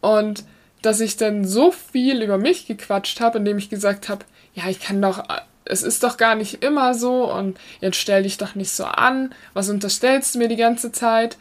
und 0.01 0.45
dass 0.83 1.01
ich 1.01 1.17
dann 1.17 1.47
so 1.47 1.71
viel 1.71 2.23
über 2.23 2.39
mich 2.39 2.67
gequatscht 2.67 3.21
habe, 3.21 3.39
indem 3.39 3.59
ich 3.59 3.69
gesagt 3.69 4.09
habe, 4.09 4.25
ja, 4.55 4.69
ich 4.69 4.81
kann 4.81 5.01
doch, 5.01 5.23
es 5.65 5.83
ist 5.83 6.03
doch 6.03 6.17
gar 6.17 6.35
nicht 6.35 6.65
immer 6.65 6.95
so 6.95 7.33
und 7.33 7.59
jetzt 7.81 7.99
stell 7.99 8.25
dich 8.25 8.39
doch 8.39 8.55
nicht 8.55 8.73
so 8.73 8.85
an, 8.85 9.35
was 9.53 9.69
unterstellst 9.69 10.35
du 10.35 10.39
mir 10.39 10.49
die 10.49 10.57
ganze 10.57 10.91
Zeit? 10.91 11.37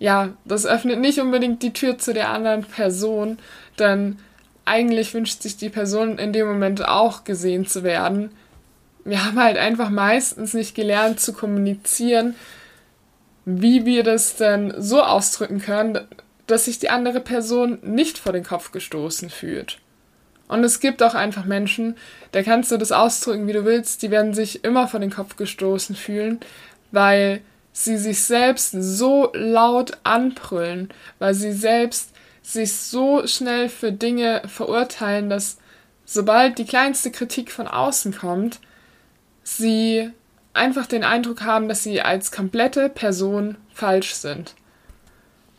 ja, 0.00 0.30
das 0.46 0.66
öffnet 0.66 0.98
nicht 0.98 1.20
unbedingt 1.20 1.62
die 1.62 1.72
Tür 1.72 1.98
zu 1.98 2.12
der 2.12 2.30
anderen 2.30 2.64
Person, 2.64 3.38
denn 3.78 4.18
eigentlich 4.64 5.14
wünscht 5.14 5.42
sich 5.42 5.58
die 5.58 5.68
Person 5.68 6.18
in 6.18 6.32
dem 6.32 6.48
Moment 6.48 6.88
auch 6.88 7.24
gesehen 7.24 7.66
zu 7.66 7.84
werden. 7.84 8.30
Wir 9.04 9.24
haben 9.24 9.38
halt 9.38 9.56
einfach 9.56 9.90
meistens 9.90 10.54
nicht 10.54 10.74
gelernt 10.74 11.20
zu 11.20 11.32
kommunizieren, 11.32 12.34
wie 13.44 13.86
wir 13.86 14.02
das 14.02 14.36
denn 14.36 14.74
so 14.78 15.02
ausdrücken 15.02 15.60
können, 15.60 16.00
dass 16.46 16.66
sich 16.66 16.78
die 16.78 16.90
andere 16.90 17.20
Person 17.20 17.78
nicht 17.82 18.18
vor 18.18 18.32
den 18.32 18.44
Kopf 18.44 18.72
gestoßen 18.72 19.30
fühlt. 19.30 19.78
Und 20.48 20.64
es 20.64 20.80
gibt 20.80 21.02
auch 21.02 21.14
einfach 21.14 21.44
Menschen, 21.44 21.96
da 22.32 22.42
kannst 22.42 22.72
du 22.72 22.76
das 22.76 22.90
ausdrücken, 22.90 23.46
wie 23.46 23.52
du 23.52 23.64
willst, 23.64 24.02
die 24.02 24.10
werden 24.10 24.34
sich 24.34 24.64
immer 24.64 24.88
vor 24.88 24.98
den 24.98 25.10
Kopf 25.10 25.36
gestoßen 25.36 25.94
fühlen, 25.94 26.40
weil 26.90 27.40
sie 27.72 27.96
sich 27.96 28.22
selbst 28.22 28.72
so 28.72 29.30
laut 29.32 29.98
anbrüllen, 30.02 30.92
weil 31.20 31.34
sie 31.34 31.52
selbst 31.52 32.10
sich 32.42 32.72
so 32.72 33.26
schnell 33.28 33.68
für 33.68 33.92
Dinge 33.92 34.42
verurteilen, 34.46 35.30
dass 35.30 35.58
sobald 36.04 36.58
die 36.58 36.64
kleinste 36.64 37.12
Kritik 37.12 37.52
von 37.52 37.68
außen 37.68 38.16
kommt, 38.16 38.58
sie 39.56 40.10
einfach 40.52 40.86
den 40.86 41.04
Eindruck 41.04 41.42
haben, 41.42 41.68
dass 41.68 41.82
sie 41.82 42.00
als 42.02 42.32
komplette 42.32 42.88
Person 42.88 43.56
falsch 43.72 44.14
sind. 44.14 44.54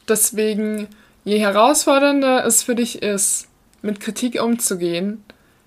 Deswegen, 0.07 0.88
je 1.24 1.39
herausfordernder 1.39 2.45
es 2.45 2.63
für 2.63 2.75
dich 2.75 3.01
ist, 3.01 3.48
mit 3.81 4.00
Kritik 4.00 4.41
umzugehen, 4.41 5.24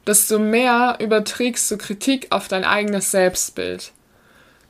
desto 0.06 0.38
mehr 0.38 0.98
überträgst 1.00 1.70
du 1.70 1.78
Kritik 1.78 2.26
auf 2.30 2.48
dein 2.48 2.64
eigenes 2.64 3.10
Selbstbild. 3.10 3.92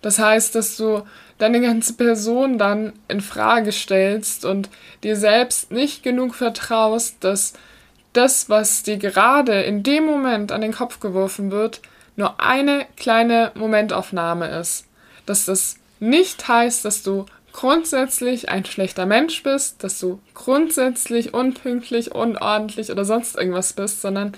Das 0.00 0.18
heißt, 0.18 0.54
dass 0.54 0.76
du 0.76 1.02
deine 1.38 1.60
ganze 1.60 1.94
Person 1.94 2.58
dann 2.58 2.92
in 3.08 3.20
Frage 3.20 3.72
stellst 3.72 4.44
und 4.44 4.68
dir 5.02 5.16
selbst 5.16 5.72
nicht 5.72 6.02
genug 6.02 6.34
vertraust, 6.34 7.16
dass 7.20 7.54
das, 8.12 8.48
was 8.48 8.84
dir 8.84 8.98
gerade 8.98 9.62
in 9.62 9.82
dem 9.82 10.04
Moment 10.04 10.52
an 10.52 10.60
den 10.60 10.72
Kopf 10.72 11.00
geworfen 11.00 11.50
wird, 11.50 11.80
nur 12.16 12.40
eine 12.40 12.86
kleine 12.96 13.52
Momentaufnahme 13.54 14.48
ist. 14.58 14.86
Dass 15.26 15.46
das 15.46 15.76
nicht 16.00 16.46
heißt, 16.46 16.84
dass 16.84 17.02
du 17.02 17.26
grundsätzlich 17.52 18.48
ein 18.48 18.64
schlechter 18.64 19.06
Mensch 19.06 19.42
bist, 19.42 19.82
dass 19.84 19.98
du 19.98 20.20
grundsätzlich 20.34 21.34
unpünktlich, 21.34 22.12
unordentlich 22.12 22.90
oder 22.90 23.04
sonst 23.04 23.36
irgendwas 23.36 23.72
bist, 23.72 24.02
sondern 24.02 24.32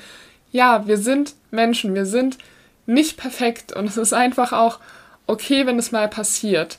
ja, 0.52 0.86
wir 0.86 0.98
sind 0.98 1.34
Menschen, 1.50 1.94
wir 1.94 2.06
sind 2.06 2.38
nicht 2.84 3.16
perfekt 3.16 3.72
und 3.72 3.86
es 3.86 3.96
ist 3.96 4.12
einfach 4.12 4.52
auch 4.52 4.78
okay, 5.26 5.66
wenn 5.66 5.78
es 5.78 5.92
mal 5.92 6.08
passiert. 6.08 6.78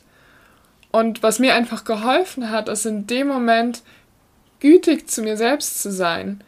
Und 0.90 1.22
was 1.22 1.38
mir 1.38 1.54
einfach 1.54 1.84
geholfen 1.84 2.50
hat, 2.50 2.68
ist 2.68 2.86
in 2.86 3.06
dem 3.06 3.28
Moment 3.28 3.82
gütig 4.60 5.08
zu 5.08 5.22
mir 5.22 5.36
selbst 5.36 5.82
zu 5.82 5.92
sein, 5.92 6.42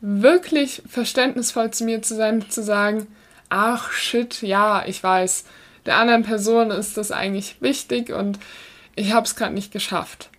wirklich 0.00 0.82
verständnisvoll 0.88 1.70
zu 1.70 1.84
mir 1.84 2.02
zu 2.02 2.16
sein, 2.16 2.50
zu 2.50 2.62
sagen, 2.62 3.06
ach 3.48 3.92
shit, 3.92 4.42
ja, 4.42 4.84
ich 4.86 5.02
weiß, 5.02 5.44
der 5.86 5.96
anderen 5.96 6.22
Person 6.22 6.70
ist 6.70 6.96
das 6.96 7.12
eigentlich 7.12 7.60
wichtig 7.60 8.12
und 8.12 8.38
ich 8.96 9.12
habe 9.12 9.26
es 9.26 9.36
gerade 9.36 9.54
nicht 9.54 9.72
geschafft. 9.72 10.30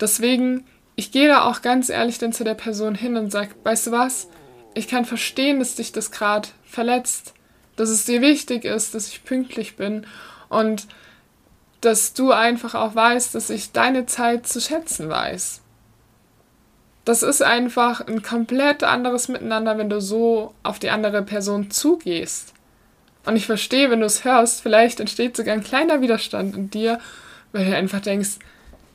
Deswegen, 0.00 0.66
ich 0.96 1.12
gehe 1.12 1.28
da 1.28 1.44
auch 1.44 1.62
ganz 1.62 1.88
ehrlich 1.88 2.18
dann 2.18 2.32
zu 2.32 2.44
der 2.44 2.54
Person 2.54 2.94
hin 2.94 3.16
und 3.16 3.30
sage, 3.30 3.54
weißt 3.62 3.88
du 3.88 3.92
was, 3.92 4.28
ich 4.74 4.88
kann 4.88 5.04
verstehen, 5.04 5.58
dass 5.58 5.74
dich 5.74 5.92
das 5.92 6.10
gerade 6.10 6.48
verletzt, 6.64 7.34
dass 7.76 7.88
es 7.88 8.04
dir 8.04 8.20
wichtig 8.20 8.64
ist, 8.64 8.94
dass 8.94 9.08
ich 9.08 9.24
pünktlich 9.24 9.76
bin 9.76 10.06
und 10.48 10.86
dass 11.80 12.14
du 12.14 12.30
einfach 12.30 12.74
auch 12.74 12.94
weißt, 12.94 13.34
dass 13.34 13.50
ich 13.50 13.72
deine 13.72 14.06
Zeit 14.06 14.46
zu 14.46 14.60
schätzen 14.60 15.08
weiß. 15.08 15.61
Das 17.04 17.22
ist 17.22 17.42
einfach 17.42 18.06
ein 18.06 18.22
komplett 18.22 18.84
anderes 18.84 19.28
Miteinander, 19.28 19.76
wenn 19.76 19.90
du 19.90 20.00
so 20.00 20.54
auf 20.62 20.78
die 20.78 20.90
andere 20.90 21.22
Person 21.22 21.70
zugehst. 21.70 22.52
Und 23.24 23.36
ich 23.36 23.46
verstehe, 23.46 23.90
wenn 23.90 24.00
du 24.00 24.06
es 24.06 24.24
hörst, 24.24 24.62
vielleicht 24.62 25.00
entsteht 25.00 25.36
sogar 25.36 25.54
ein 25.54 25.64
kleiner 25.64 26.00
Widerstand 26.00 26.56
in 26.56 26.70
dir, 26.70 27.00
weil 27.52 27.64
du 27.64 27.76
einfach 27.76 28.00
denkst, 28.00 28.38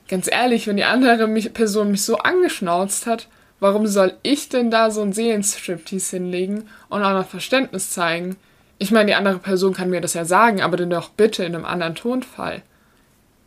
ganz 0.07 0.29
ehrlich, 0.31 0.67
wenn 0.67 0.77
die 0.77 0.83
andere 0.83 1.27
Person 1.49 1.91
mich 1.91 2.03
so 2.03 2.17
angeschnauzt 2.17 3.07
hat, 3.07 3.27
warum 3.59 3.87
soll 3.87 4.13
ich 4.23 4.49
denn 4.49 4.71
da 4.71 4.91
so 4.91 5.01
ein 5.01 5.13
Seelenstriptease 5.13 6.17
hinlegen 6.17 6.69
und 6.89 7.03
auch 7.03 7.13
noch 7.13 7.27
Verständnis 7.27 7.91
zeigen? 7.91 8.37
Ich 8.79 8.91
meine, 8.91 9.07
die 9.07 9.15
andere 9.15 9.39
Person 9.39 9.73
kann 9.73 9.89
mir 9.89 10.01
das 10.01 10.13
ja 10.13 10.23
sagen, 10.23 10.61
aber 10.61 10.77
dann 10.77 10.89
doch 10.89 11.09
bitte 11.09 11.43
in 11.43 11.55
einem 11.55 11.65
anderen 11.65 11.95
Tonfall. 11.95 12.61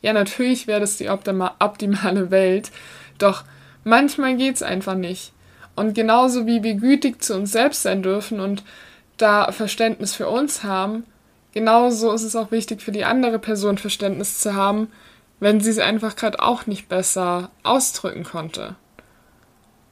Ja, 0.02 0.12
natürlich 0.12 0.66
wäre 0.66 0.80
das 0.80 0.96
die 0.96 1.08
optimale 1.08 2.30
Welt, 2.30 2.70
doch 3.18 3.44
manchmal 3.84 4.36
geht 4.36 4.56
es 4.56 4.62
einfach 4.62 4.94
nicht. 4.94 5.32
Und 5.76 5.94
genauso 5.94 6.46
wie 6.46 6.62
wir 6.62 6.74
gütig 6.74 7.22
zu 7.22 7.34
uns 7.34 7.52
selbst 7.52 7.82
sein 7.82 8.02
dürfen 8.02 8.40
und 8.40 8.62
da 9.16 9.52
Verständnis 9.52 10.14
für 10.14 10.28
uns 10.28 10.64
haben, 10.64 11.04
genauso 11.52 12.12
ist 12.12 12.22
es 12.22 12.36
auch 12.36 12.50
wichtig 12.50 12.82
für 12.82 12.92
die 12.92 13.04
andere 13.04 13.38
Person 13.38 13.78
Verständnis 13.78 14.40
zu 14.40 14.54
haben, 14.54 14.88
wenn 15.38 15.60
sie 15.60 15.70
es 15.70 15.78
einfach 15.78 16.16
gerade 16.16 16.40
auch 16.40 16.66
nicht 16.66 16.88
besser 16.88 17.50
ausdrücken 17.62 18.24
konnte. 18.24 18.76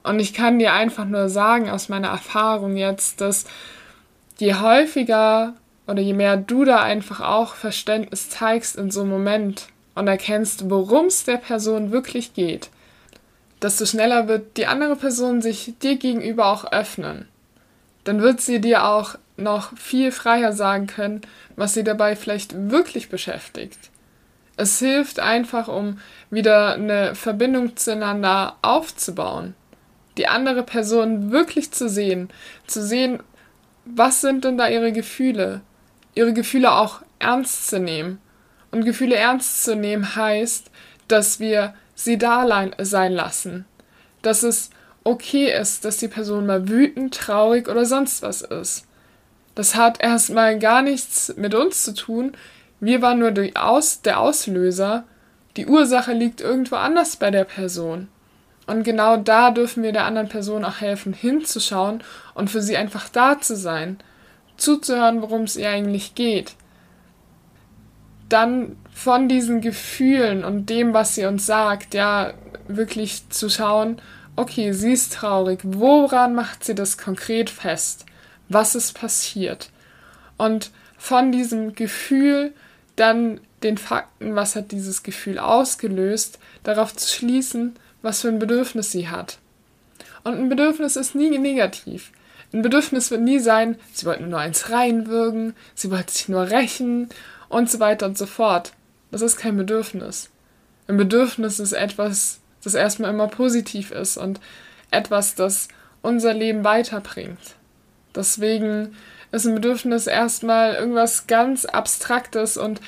Und 0.02 0.20
ich 0.20 0.34
kann 0.34 0.58
dir 0.58 0.72
einfach 0.72 1.04
nur 1.04 1.28
sagen 1.28 1.70
aus 1.70 1.88
meiner 1.88 2.08
Erfahrung 2.08 2.76
jetzt, 2.76 3.20
dass 3.20 3.44
je 4.38 4.54
häufiger 4.54 5.54
oder 5.86 6.00
je 6.00 6.12
mehr 6.12 6.36
du 6.36 6.64
da 6.64 6.82
einfach 6.82 7.20
auch 7.20 7.54
Verständnis 7.54 8.30
zeigst 8.30 8.76
in 8.76 8.90
so 8.90 9.00
einem 9.00 9.10
Moment, 9.10 9.68
und 9.98 10.06
erkennst, 10.06 10.70
worum 10.70 11.06
es 11.06 11.24
der 11.24 11.38
Person 11.38 11.90
wirklich 11.90 12.32
geht, 12.32 12.70
desto 13.62 13.86
schneller 13.86 14.28
wird 14.28 14.56
die 14.56 14.66
andere 14.66 14.96
Person 14.96 15.42
sich 15.42 15.74
dir 15.82 15.96
gegenüber 15.96 16.46
auch 16.46 16.72
öffnen. 16.72 17.28
Dann 18.04 18.22
wird 18.22 18.40
sie 18.40 18.60
dir 18.60 18.84
auch 18.84 19.16
noch 19.36 19.76
viel 19.76 20.12
freier 20.12 20.52
sagen 20.52 20.86
können, 20.86 21.20
was 21.56 21.74
sie 21.74 21.84
dabei 21.84 22.16
vielleicht 22.16 22.70
wirklich 22.70 23.08
beschäftigt. 23.08 23.78
Es 24.56 24.78
hilft 24.80 25.20
einfach, 25.20 25.68
um 25.68 26.00
wieder 26.30 26.74
eine 26.74 27.14
Verbindung 27.14 27.76
zueinander 27.76 28.56
aufzubauen. 28.62 29.54
Die 30.16 30.26
andere 30.26 30.64
Person 30.64 31.30
wirklich 31.30 31.70
zu 31.70 31.88
sehen, 31.88 32.28
zu 32.66 32.82
sehen, 32.84 33.20
was 33.84 34.20
sind 34.20 34.44
denn 34.44 34.58
da 34.58 34.68
ihre 34.68 34.92
Gefühle, 34.92 35.60
ihre 36.14 36.32
Gefühle 36.32 36.72
auch 36.72 37.02
ernst 37.20 37.68
zu 37.68 37.78
nehmen 37.78 38.20
und 38.72 38.84
Gefühle 38.84 39.14
ernst 39.14 39.62
zu 39.62 39.76
nehmen 39.76 40.16
heißt, 40.16 40.70
dass 41.06 41.40
wir 41.40 41.74
sie 41.98 42.16
da 42.16 42.70
sein 42.78 43.12
lassen. 43.12 43.64
Dass 44.22 44.42
es 44.42 44.70
okay 45.02 45.52
ist, 45.52 45.84
dass 45.84 45.98
die 45.98 46.08
Person 46.08 46.46
mal 46.46 46.68
wütend, 46.68 47.14
traurig 47.14 47.68
oder 47.68 47.84
sonst 47.84 48.22
was 48.22 48.42
ist. 48.42 48.86
Das 49.54 49.74
hat 49.74 50.00
erstmal 50.00 50.58
gar 50.60 50.82
nichts 50.82 51.34
mit 51.36 51.54
uns 51.54 51.82
zu 51.82 51.94
tun. 51.94 52.32
Wir 52.78 53.02
waren 53.02 53.18
nur 53.18 53.32
Aus 53.54 54.02
der 54.02 54.20
Auslöser. 54.20 55.04
Die 55.56 55.66
Ursache 55.66 56.12
liegt 56.12 56.40
irgendwo 56.40 56.76
anders 56.76 57.16
bei 57.16 57.32
der 57.32 57.44
Person. 57.44 58.06
Und 58.68 58.84
genau 58.84 59.16
da 59.16 59.50
dürfen 59.50 59.82
wir 59.82 59.92
der 59.92 60.04
anderen 60.04 60.28
Person 60.28 60.64
auch 60.64 60.80
helfen, 60.80 61.12
hinzuschauen 61.12 62.04
und 62.34 62.50
für 62.50 62.62
sie 62.62 62.76
einfach 62.76 63.08
da 63.08 63.40
zu 63.40 63.56
sein, 63.56 63.98
zuzuhören, 64.56 65.22
worum 65.22 65.44
es 65.44 65.56
ihr 65.56 65.70
eigentlich 65.70 66.14
geht. 66.14 66.54
Dann 68.28 68.76
von 68.92 69.28
diesen 69.28 69.60
Gefühlen 69.60 70.44
und 70.44 70.68
dem, 70.70 70.92
was 70.94 71.14
sie 71.14 71.24
uns 71.24 71.46
sagt, 71.46 71.94
ja, 71.94 72.34
wirklich 72.66 73.28
zu 73.30 73.48
schauen, 73.48 74.00
okay, 74.36 74.72
sie 74.72 74.92
ist 74.92 75.14
traurig, 75.14 75.60
woran 75.62 76.34
macht 76.34 76.64
sie 76.64 76.74
das 76.74 76.98
konkret 76.98 77.50
fest? 77.50 78.04
Was 78.48 78.74
ist 78.74 78.98
passiert? 78.98 79.70
Und 80.36 80.70
von 80.96 81.32
diesem 81.32 81.74
Gefühl 81.74 82.52
dann 82.96 83.40
den 83.62 83.78
Fakten, 83.78 84.34
was 84.36 84.56
hat 84.56 84.72
dieses 84.72 85.02
Gefühl 85.02 85.38
ausgelöst, 85.38 86.38
darauf 86.62 86.94
zu 86.94 87.08
schließen, 87.12 87.74
was 88.02 88.20
für 88.20 88.28
ein 88.28 88.38
Bedürfnis 88.38 88.92
sie 88.92 89.08
hat. 89.08 89.38
Und 90.24 90.34
ein 90.34 90.48
Bedürfnis 90.48 90.96
ist 90.96 91.14
nie 91.14 91.36
negativ. 91.38 92.12
Ein 92.52 92.62
Bedürfnis 92.62 93.10
wird 93.10 93.20
nie 93.20 93.38
sein, 93.38 93.76
sie 93.92 94.06
wollten 94.06 94.30
nur 94.30 94.38
eins 94.38 94.70
reinwürgen, 94.70 95.54
sie 95.74 95.90
wollten 95.90 96.10
sich 96.10 96.28
nur 96.28 96.50
rächen 96.50 97.10
und 97.48 97.70
so 97.70 97.80
weiter 97.80 98.06
und 98.06 98.18
so 98.18 98.26
fort. 98.26 98.72
Das 99.10 99.22
ist 99.22 99.36
kein 99.36 99.56
Bedürfnis. 99.56 100.30
Ein 100.86 100.96
Bedürfnis 100.96 101.60
ist 101.60 101.72
etwas, 101.72 102.40
das 102.62 102.74
erstmal 102.74 103.10
immer 103.10 103.28
positiv 103.28 103.90
ist 103.90 104.16
und 104.16 104.40
etwas, 104.90 105.34
das 105.34 105.68
unser 106.02 106.34
Leben 106.34 106.64
weiterbringt. 106.64 107.56
Deswegen 108.14 108.96
ist 109.32 109.46
ein 109.46 109.54
Bedürfnis 109.54 110.06
erstmal 110.06 110.74
irgendwas 110.74 111.26
ganz 111.26 111.64
Abstraktes 111.64 112.56
und 112.56 112.80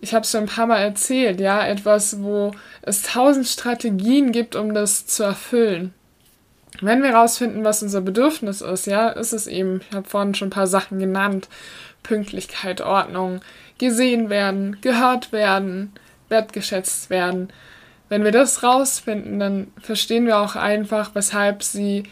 ich 0.00 0.14
habe 0.14 0.22
es 0.22 0.30
schon 0.30 0.42
ein 0.42 0.46
paar 0.46 0.66
Mal 0.66 0.78
erzählt, 0.78 1.40
ja, 1.40 1.66
etwas, 1.66 2.22
wo 2.22 2.52
es 2.82 3.02
tausend 3.02 3.48
Strategien 3.48 4.30
gibt, 4.30 4.54
um 4.54 4.72
das 4.74 5.06
zu 5.06 5.24
erfüllen. 5.24 5.92
Wenn 6.80 7.02
wir 7.02 7.10
herausfinden, 7.10 7.64
was 7.64 7.82
unser 7.82 8.00
Bedürfnis 8.00 8.60
ist, 8.60 8.86
ja, 8.86 9.08
ist 9.08 9.32
es 9.32 9.48
eben, 9.48 9.80
ich 9.80 9.96
habe 9.96 10.08
vorhin 10.08 10.34
schon 10.34 10.48
ein 10.48 10.52
paar 10.52 10.68
Sachen 10.68 11.00
genannt, 11.00 11.48
Pünktlichkeit, 12.04 12.80
Ordnung, 12.80 13.40
gesehen 13.78 14.30
werden, 14.30 14.78
gehört 14.80 15.32
werden, 15.32 15.92
wertgeschätzt 16.28 17.10
werden. 17.10 17.48
Wenn 18.08 18.24
wir 18.24 18.32
das 18.32 18.62
rausfinden, 18.62 19.38
dann 19.38 19.68
verstehen 19.80 20.26
wir 20.26 20.38
auch 20.38 20.56
einfach, 20.56 21.14
weshalb 21.14 21.62
sie 21.62 22.04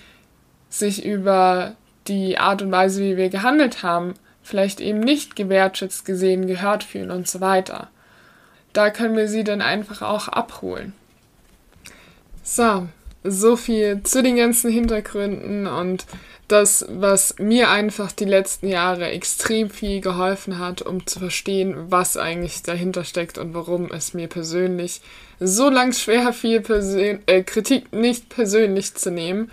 sich 0.68 1.04
über 1.04 1.74
die 2.06 2.38
Art 2.38 2.62
und 2.62 2.70
Weise, 2.70 3.02
wie 3.02 3.16
wir 3.16 3.30
gehandelt 3.30 3.82
haben, 3.82 4.14
vielleicht 4.42 4.80
eben 4.80 5.00
nicht 5.00 5.36
gewertschätzt, 5.36 6.04
gesehen, 6.04 6.46
gehört 6.46 6.84
fühlen 6.84 7.10
und 7.10 7.28
so 7.28 7.40
weiter. 7.40 7.88
Da 8.72 8.90
können 8.90 9.16
wir 9.16 9.28
sie 9.28 9.42
dann 9.42 9.62
einfach 9.62 10.02
auch 10.02 10.28
abholen. 10.28 10.92
So, 12.42 12.86
so 13.24 13.56
viel 13.56 14.02
zu 14.04 14.22
den 14.22 14.36
ganzen 14.36 14.70
Hintergründen 14.70 15.66
und 15.66 16.06
das, 16.48 16.86
was 16.88 17.36
mir 17.38 17.70
einfach 17.70 18.12
die 18.12 18.24
letzten 18.24 18.68
Jahre 18.68 19.06
extrem 19.08 19.68
viel 19.68 20.00
geholfen 20.00 20.58
hat, 20.58 20.82
um 20.82 21.06
zu 21.06 21.18
verstehen, 21.18 21.90
was 21.90 22.16
eigentlich 22.16 22.62
dahinter 22.62 23.04
steckt 23.04 23.36
und 23.38 23.52
warum 23.52 23.90
es 23.92 24.14
mir 24.14 24.28
persönlich 24.28 25.00
so 25.40 25.68
lang 25.68 25.92
schwer 25.92 26.32
fiel, 26.32 26.60
Persön 26.60 27.20
äh, 27.26 27.42
Kritik 27.42 27.92
nicht 27.92 28.28
persönlich 28.28 28.94
zu 28.94 29.10
nehmen. 29.10 29.50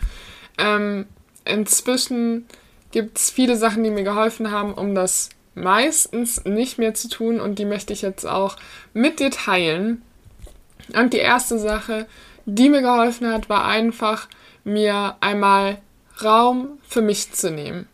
Ähm, 0.57 1.05
inzwischen 1.45 2.45
gibt 2.91 3.17
es 3.17 3.31
viele 3.31 3.57
Sachen, 3.57 3.83
die 3.83 3.89
mir 3.89 4.03
geholfen 4.03 4.51
haben, 4.51 4.73
um 4.73 4.93
das 4.93 5.29
meistens 5.55 6.45
nicht 6.45 6.77
mehr 6.77 6.93
zu 6.93 7.09
tun 7.09 7.39
und 7.39 7.57
die 7.59 7.65
möchte 7.65 7.93
ich 7.93 8.03
jetzt 8.03 8.25
auch 8.25 8.55
mit 8.93 9.19
dir 9.19 9.31
teilen. 9.31 10.03
Und 10.95 11.13
die 11.13 11.17
erste 11.17 11.57
Sache, 11.57 12.05
die 12.45 12.69
mir 12.69 12.81
geholfen 12.81 13.27
hat, 13.31 13.49
war 13.49 13.65
einfach, 13.65 14.27
mir 14.63 15.17
einmal 15.19 15.79
Raum 16.21 16.79
für 16.87 17.01
mich 17.01 17.31
zu 17.31 17.51
nehmen. 17.51 17.87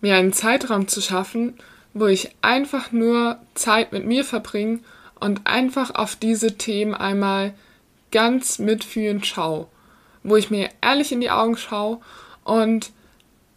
Mir 0.00 0.16
einen 0.16 0.32
Zeitraum 0.32 0.88
zu 0.88 1.00
schaffen, 1.00 1.54
wo 1.92 2.06
ich 2.06 2.30
einfach 2.42 2.92
nur 2.92 3.38
Zeit 3.54 3.92
mit 3.92 4.04
mir 4.04 4.24
verbringe 4.24 4.80
und 5.18 5.46
einfach 5.46 5.94
auf 5.94 6.16
diese 6.16 6.56
Themen 6.56 6.94
einmal 6.94 7.54
ganz 8.10 8.58
mitfühlend 8.58 9.26
schaue. 9.26 9.66
Wo 10.22 10.36
ich 10.36 10.50
mir 10.50 10.68
ehrlich 10.80 11.12
in 11.12 11.20
die 11.20 11.30
Augen 11.30 11.56
schaue 11.56 12.00
und 12.44 12.90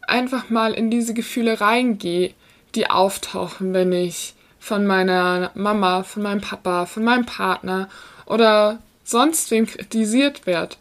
einfach 0.07 0.49
mal 0.49 0.73
in 0.73 0.89
diese 0.89 1.13
Gefühle 1.13 1.61
reingehe, 1.61 2.33
die 2.75 2.89
auftauchen, 2.89 3.73
wenn 3.73 3.91
ich 3.91 4.35
von 4.59 4.85
meiner 4.85 5.51
Mama, 5.55 6.03
von 6.03 6.23
meinem 6.23 6.41
Papa, 6.41 6.85
von 6.85 7.03
meinem 7.03 7.25
Partner 7.25 7.89
oder 8.25 8.79
sonst 9.03 9.51
wem 9.51 9.67
kritisiert 9.67 10.45
werde. 10.45 10.75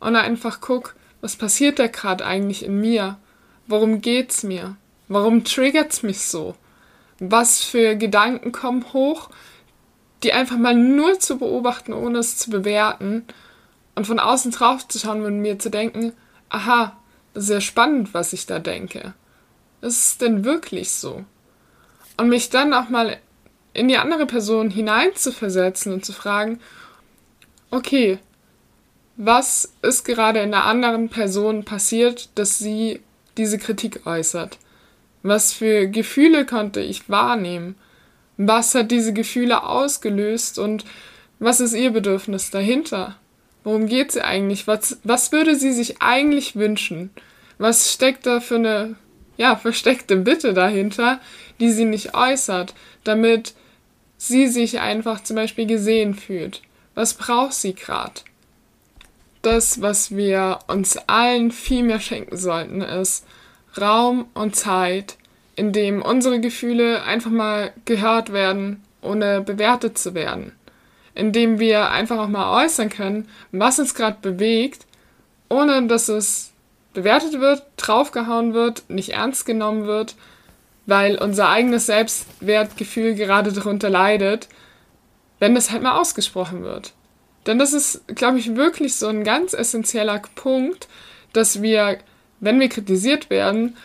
Und 0.00 0.16
einfach 0.16 0.60
guck, 0.60 0.94
was 1.24 1.36
passiert 1.36 1.78
da 1.78 1.86
gerade 1.86 2.26
eigentlich 2.26 2.66
in 2.66 2.82
mir? 2.82 3.16
Worum 3.66 4.02
geht's 4.02 4.42
mir? 4.42 4.76
Warum 5.08 5.42
triggert's 5.42 6.02
mich 6.02 6.20
so? 6.20 6.54
Was 7.18 7.64
für 7.64 7.96
Gedanken 7.96 8.52
kommen 8.52 8.92
hoch, 8.92 9.30
die 10.22 10.34
einfach 10.34 10.58
mal 10.58 10.74
nur 10.74 11.18
zu 11.18 11.38
beobachten, 11.38 11.94
ohne 11.94 12.18
es 12.18 12.36
zu 12.36 12.50
bewerten 12.50 13.24
und 13.94 14.06
von 14.06 14.18
außen 14.18 14.50
drauf 14.50 14.86
zu 14.86 14.98
schauen 14.98 15.24
und 15.24 15.40
mir 15.40 15.58
zu 15.58 15.70
denken, 15.70 16.12
aha, 16.50 16.94
sehr 17.32 17.62
spannend, 17.62 18.12
was 18.12 18.34
ich 18.34 18.44
da 18.44 18.58
denke. 18.58 19.14
Ist 19.80 20.06
es 20.06 20.18
denn 20.18 20.44
wirklich 20.44 20.90
so? 20.90 21.24
Und 22.18 22.28
mich 22.28 22.50
dann 22.50 22.74
auch 22.74 22.90
mal 22.90 23.16
in 23.72 23.88
die 23.88 23.96
andere 23.96 24.26
Person 24.26 24.68
hineinzuversetzen 24.68 25.90
und 25.90 26.04
zu 26.04 26.12
fragen, 26.12 26.60
okay, 27.70 28.18
was 29.16 29.72
ist 29.82 30.04
gerade 30.04 30.40
in 30.40 30.50
der 30.50 30.64
anderen 30.64 31.08
Person 31.08 31.64
passiert, 31.64 32.28
dass 32.34 32.58
sie 32.58 33.00
diese 33.36 33.58
Kritik 33.58 34.06
äußert? 34.06 34.58
Was 35.22 35.52
für 35.52 35.86
Gefühle 35.86 36.44
konnte 36.44 36.80
ich 36.80 37.08
wahrnehmen? 37.08 37.76
Was 38.36 38.74
hat 38.74 38.90
diese 38.90 39.12
Gefühle 39.12 39.62
ausgelöst 39.62 40.58
und 40.58 40.84
was 41.38 41.60
ist 41.60 41.74
ihr 41.74 41.90
Bedürfnis 41.90 42.50
dahinter? 42.50 43.16
Worum 43.62 43.86
geht 43.86 44.12
sie 44.12 44.22
eigentlich? 44.22 44.66
Was, 44.66 44.98
was 45.04 45.32
würde 45.32 45.56
sie 45.56 45.72
sich 45.72 46.02
eigentlich 46.02 46.56
wünschen? 46.56 47.10
Was 47.58 47.92
steckt 47.92 48.26
da 48.26 48.40
für 48.40 48.56
eine, 48.56 48.96
ja, 49.36 49.56
versteckte 49.56 50.16
Bitte 50.16 50.52
dahinter, 50.52 51.20
die 51.60 51.70
sie 51.70 51.84
nicht 51.84 52.14
äußert, 52.14 52.74
damit 53.04 53.54
sie 54.18 54.48
sich 54.48 54.80
einfach 54.80 55.22
zum 55.22 55.36
Beispiel 55.36 55.66
gesehen 55.66 56.14
fühlt? 56.14 56.62
Was 56.94 57.14
braucht 57.14 57.54
sie 57.54 57.74
gerade? 57.74 58.20
Das, 59.44 59.80
was 59.80 60.16
wir 60.16 60.58
uns 60.66 60.96
allen 61.06 61.52
viel 61.52 61.84
mehr 61.84 62.00
schenken 62.00 62.36
sollten, 62.36 62.80
ist 62.80 63.24
Raum 63.80 64.26
und 64.34 64.56
Zeit, 64.56 65.16
in 65.54 65.72
dem 65.72 66.02
unsere 66.02 66.40
Gefühle 66.40 67.02
einfach 67.04 67.30
mal 67.30 67.72
gehört 67.84 68.32
werden, 68.32 68.82
ohne 69.02 69.40
bewertet 69.40 69.98
zu 69.98 70.14
werden 70.14 70.52
indem 71.14 71.58
wir 71.58 71.90
einfach 71.90 72.18
auch 72.18 72.28
mal 72.28 72.64
äußern 72.64 72.88
können, 72.88 73.28
was 73.52 73.78
uns 73.78 73.94
gerade 73.94 74.18
bewegt, 74.20 74.86
ohne 75.48 75.86
dass 75.86 76.08
es 76.08 76.52
bewertet 76.92 77.40
wird, 77.40 77.62
draufgehauen 77.76 78.54
wird, 78.54 78.88
nicht 78.88 79.10
ernst 79.10 79.46
genommen 79.46 79.86
wird, 79.86 80.16
weil 80.86 81.16
unser 81.16 81.48
eigenes 81.48 81.86
Selbstwertgefühl 81.86 83.14
gerade 83.14 83.52
darunter 83.52 83.90
leidet, 83.90 84.48
wenn 85.38 85.54
das 85.54 85.70
halt 85.70 85.82
mal 85.82 85.98
ausgesprochen 85.98 86.62
wird. 86.62 86.92
Denn 87.46 87.58
das 87.58 87.72
ist, 87.72 88.06
glaube 88.08 88.38
ich, 88.38 88.56
wirklich 88.56 88.96
so 88.96 89.08
ein 89.08 89.24
ganz 89.24 89.52
essentieller 89.52 90.22
Punkt, 90.34 90.88
dass 91.32 91.62
wir, 91.62 91.98
wenn 92.40 92.60
wir 92.60 92.68
kritisiert 92.68 93.30
werden, 93.30 93.76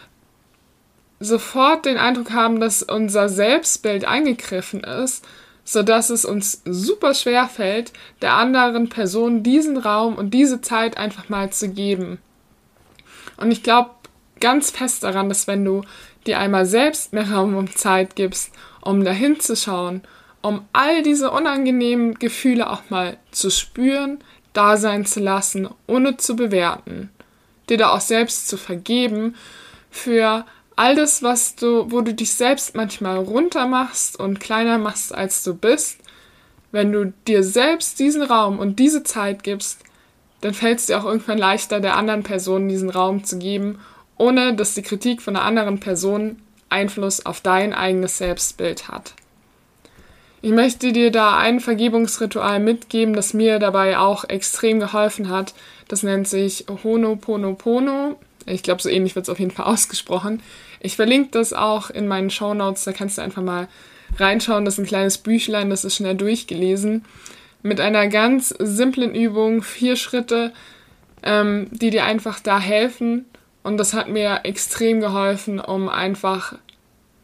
sofort 1.19 1.86
den 1.86 1.98
Eindruck 1.98 2.32
haben, 2.32 2.60
dass 2.60 2.84
unser 2.84 3.28
Selbstbild 3.28 4.06
eingegriffen 4.06 4.84
ist 4.84 5.26
sodass 5.69 6.10
es 6.10 6.26
uns 6.26 6.63
super 6.65 7.13
schwer 7.13 7.48
fällt, 7.48 7.93
der 8.24 8.34
anderen 8.34 8.89
Person 8.89 9.43
diesen 9.43 9.78
Raum 9.78 10.15
und 10.15 10.32
diese 10.34 10.62
Zeit 10.62 10.98
einfach 10.98 11.30
mal 11.30 11.52
zu 11.52 11.69
geben. 11.69 12.17
Und 13.38 13.52
ich 13.52 13.62
glaube 13.62 13.91
ganz 14.39 14.72
fest 14.72 15.04
daran, 15.04 15.30
dass 15.30 15.45
wenn 15.45 15.63
du 15.63 15.84
dir 16.26 16.39
einmal 16.39 16.65
selbst 16.65 17.13
mehr 17.13 17.32
Raum 17.32 17.56
und 17.56 17.78
Zeit 17.78 18.15
gibst, 18.15 18.52
um 18.82 19.06
dahin 19.06 19.39
zu 19.39 19.56
schauen, 19.56 20.02
um 20.41 20.65
all 20.73 21.04
diese 21.04 21.32
unangenehmen 21.32 22.15
Gefühle 22.15 22.69
auch 22.69 22.89
mal 22.89 23.17
zu 23.32 23.49
spüren, 23.49 24.19
da 24.54 24.78
sein 24.78 25.06
zu 25.06 25.19
lassen, 25.19 25.69
ohne 25.88 26.17
zu 26.17 26.36
bewerten, 26.36 27.10
dir 27.69 27.78
da 27.78 27.89
auch 27.91 28.02
selbst 28.02 28.47
zu 28.47 28.58
vergeben 28.58 29.36
für 29.91 30.45
all 30.75 30.95
das, 30.95 31.21
was 31.23 31.56
du, 31.56 31.91
wo 31.91 32.02
du 32.02 32.13
dich 32.13 32.34
selbst 32.34 32.75
manchmal 32.75 33.17
runter 33.17 33.67
machst 33.67 34.17
und 34.17 34.39
kleiner 34.39 34.78
machst, 34.78 35.13
als 35.13 35.43
du 35.43 35.54
bist, 35.54 35.99
wenn 36.71 36.91
du 36.91 37.13
dir 37.28 37.43
selbst 37.43 37.99
diesen 37.99 38.21
Raum 38.21 38.60
und 38.60 38.80
diese 38.80 39.04
Zeit 39.04 39.43
gibst, 39.43 39.80
dann 40.41 40.54
fällt 40.54 40.80
es 40.80 40.86
dir 40.86 40.99
auch 40.99 41.06
irgendwann 41.06 41.38
leichter, 41.38 41.80
der 41.80 41.97
anderen 41.97 42.23
Person 42.23 42.69
diesen 42.69 42.89
Raum 42.89 43.23
zu 43.23 43.39
geben, 43.39 43.80
ohne 44.17 44.56
dass 44.56 44.73
die 44.73 44.82
Kritik 44.82 45.21
von 45.21 45.36
einer 45.36 45.45
anderen 45.45 45.80
Person 45.80 46.41
Einfluss 46.69 47.25
auf 47.25 47.41
dein 47.41 47.73
eigenes 47.73 48.17
Selbstbild 48.17 48.88
hat. 48.88 49.15
Ich 50.41 50.52
möchte 50.52 50.93
dir 50.93 51.12
da 51.12 51.38
ein 51.38 51.60
Vergebungsritual 51.60 52.60
mitgeben, 52.60 53.13
das 53.13 53.34
mir 53.34 53.60
dabei 53.60 53.97
auch 53.97 54.23
extrem 54.23 54.80
geholfen 54.80 55.30
hat. 55.30 55.54
Das 55.89 56.02
nennt 56.04 56.28
sich 56.28 56.65
Honoponopono. 56.84 58.17
Ich 58.45 58.63
glaube, 58.63 58.82
so 58.82 58.89
ähnlich 58.89 59.15
wird 59.15 59.23
es 59.23 59.30
auf 59.30 59.39
jeden 59.39 59.52
Fall 59.52 59.65
ausgesprochen. 59.73 60.41
Ich 60.80 60.95
verlinke 60.95 61.32
das 61.32 61.52
auch 61.52 61.89
in 61.89 62.08
meinen 62.08 62.30
Show 62.30 62.54
Notes, 62.54 62.86
da 62.86 62.93
kannst 62.93 63.17
du 63.17 63.21
einfach 63.21 63.41
mal 63.41 63.67
reinschauen. 64.17 64.63
Das 64.63 64.75
ist 64.75 64.80
ein 64.80 64.88
kleines 64.88 65.17
Büchlein, 65.17 65.69
das 65.69 65.84
ist 65.84 65.95
schnell 65.95 66.15
durchgelesen. 66.15 67.04
Mit 67.62 67.82
einer 67.82 68.08
ganz 68.08 68.49
simplen 68.58 69.13
Übung, 69.13 69.62
vier 69.62 69.97
Schritte, 69.97 70.54
ähm, 71.21 71.67
die 71.71 71.89
dir 71.89 72.06
einfach 72.06 72.39
da 72.39 72.60
helfen. 72.60 73.25
Und 73.62 73.78
das 73.78 73.93
hat 73.93 74.08
mir 74.08 74.41
extrem 74.43 75.02
geholfen, 75.02 75.60
um 75.60 75.89
einfach 75.89 76.56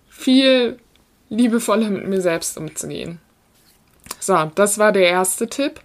viel 0.10 0.78
liebevoller 1.30 1.90
mit 1.90 2.08
mir 2.08 2.22
selbst 2.22 2.58
umzugehen. 2.58 3.20
So, 4.20 4.52
das 4.56 4.78
war 4.78 4.92
der 4.92 5.08
erste 5.10 5.48
Tipp. 5.48 5.80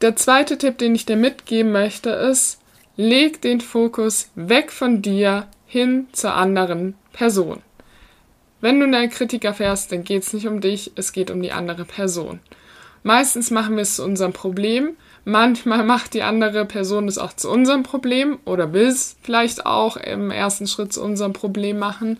Der 0.00 0.16
zweite 0.16 0.58
Tipp, 0.58 0.78
den 0.78 0.94
ich 0.94 1.06
dir 1.06 1.16
mitgeben 1.16 1.72
möchte, 1.72 2.10
ist, 2.10 2.58
leg 2.96 3.40
den 3.40 3.60
Fokus 3.60 4.30
weg 4.34 4.72
von 4.72 5.02
dir 5.02 5.46
hin 5.66 6.06
zur 6.12 6.34
anderen 6.34 6.94
Person. 7.12 7.62
Wenn 8.60 8.78
du 8.78 8.86
eine 8.86 9.08
Kritik 9.08 9.44
erfährst, 9.44 9.90
dann 9.90 10.04
geht 10.04 10.22
es 10.22 10.32
nicht 10.32 10.46
um 10.46 10.60
dich, 10.60 10.92
es 10.94 11.12
geht 11.12 11.30
um 11.30 11.42
die 11.42 11.52
andere 11.52 11.84
Person. 11.84 12.40
Meistens 13.02 13.50
machen 13.50 13.76
wir 13.76 13.82
es 13.82 13.96
zu 13.96 14.04
unserem 14.04 14.32
Problem, 14.32 14.96
manchmal 15.24 15.84
macht 15.84 16.14
die 16.14 16.22
andere 16.22 16.64
Person 16.64 17.08
es 17.08 17.18
auch 17.18 17.32
zu 17.32 17.50
unserem 17.50 17.82
Problem 17.82 18.38
oder 18.44 18.72
will 18.72 18.86
es 18.86 19.16
vielleicht 19.22 19.66
auch 19.66 19.96
im 19.96 20.30
ersten 20.30 20.66
Schritt 20.68 20.92
zu 20.92 21.02
unserem 21.02 21.32
Problem 21.32 21.78
machen 21.78 22.18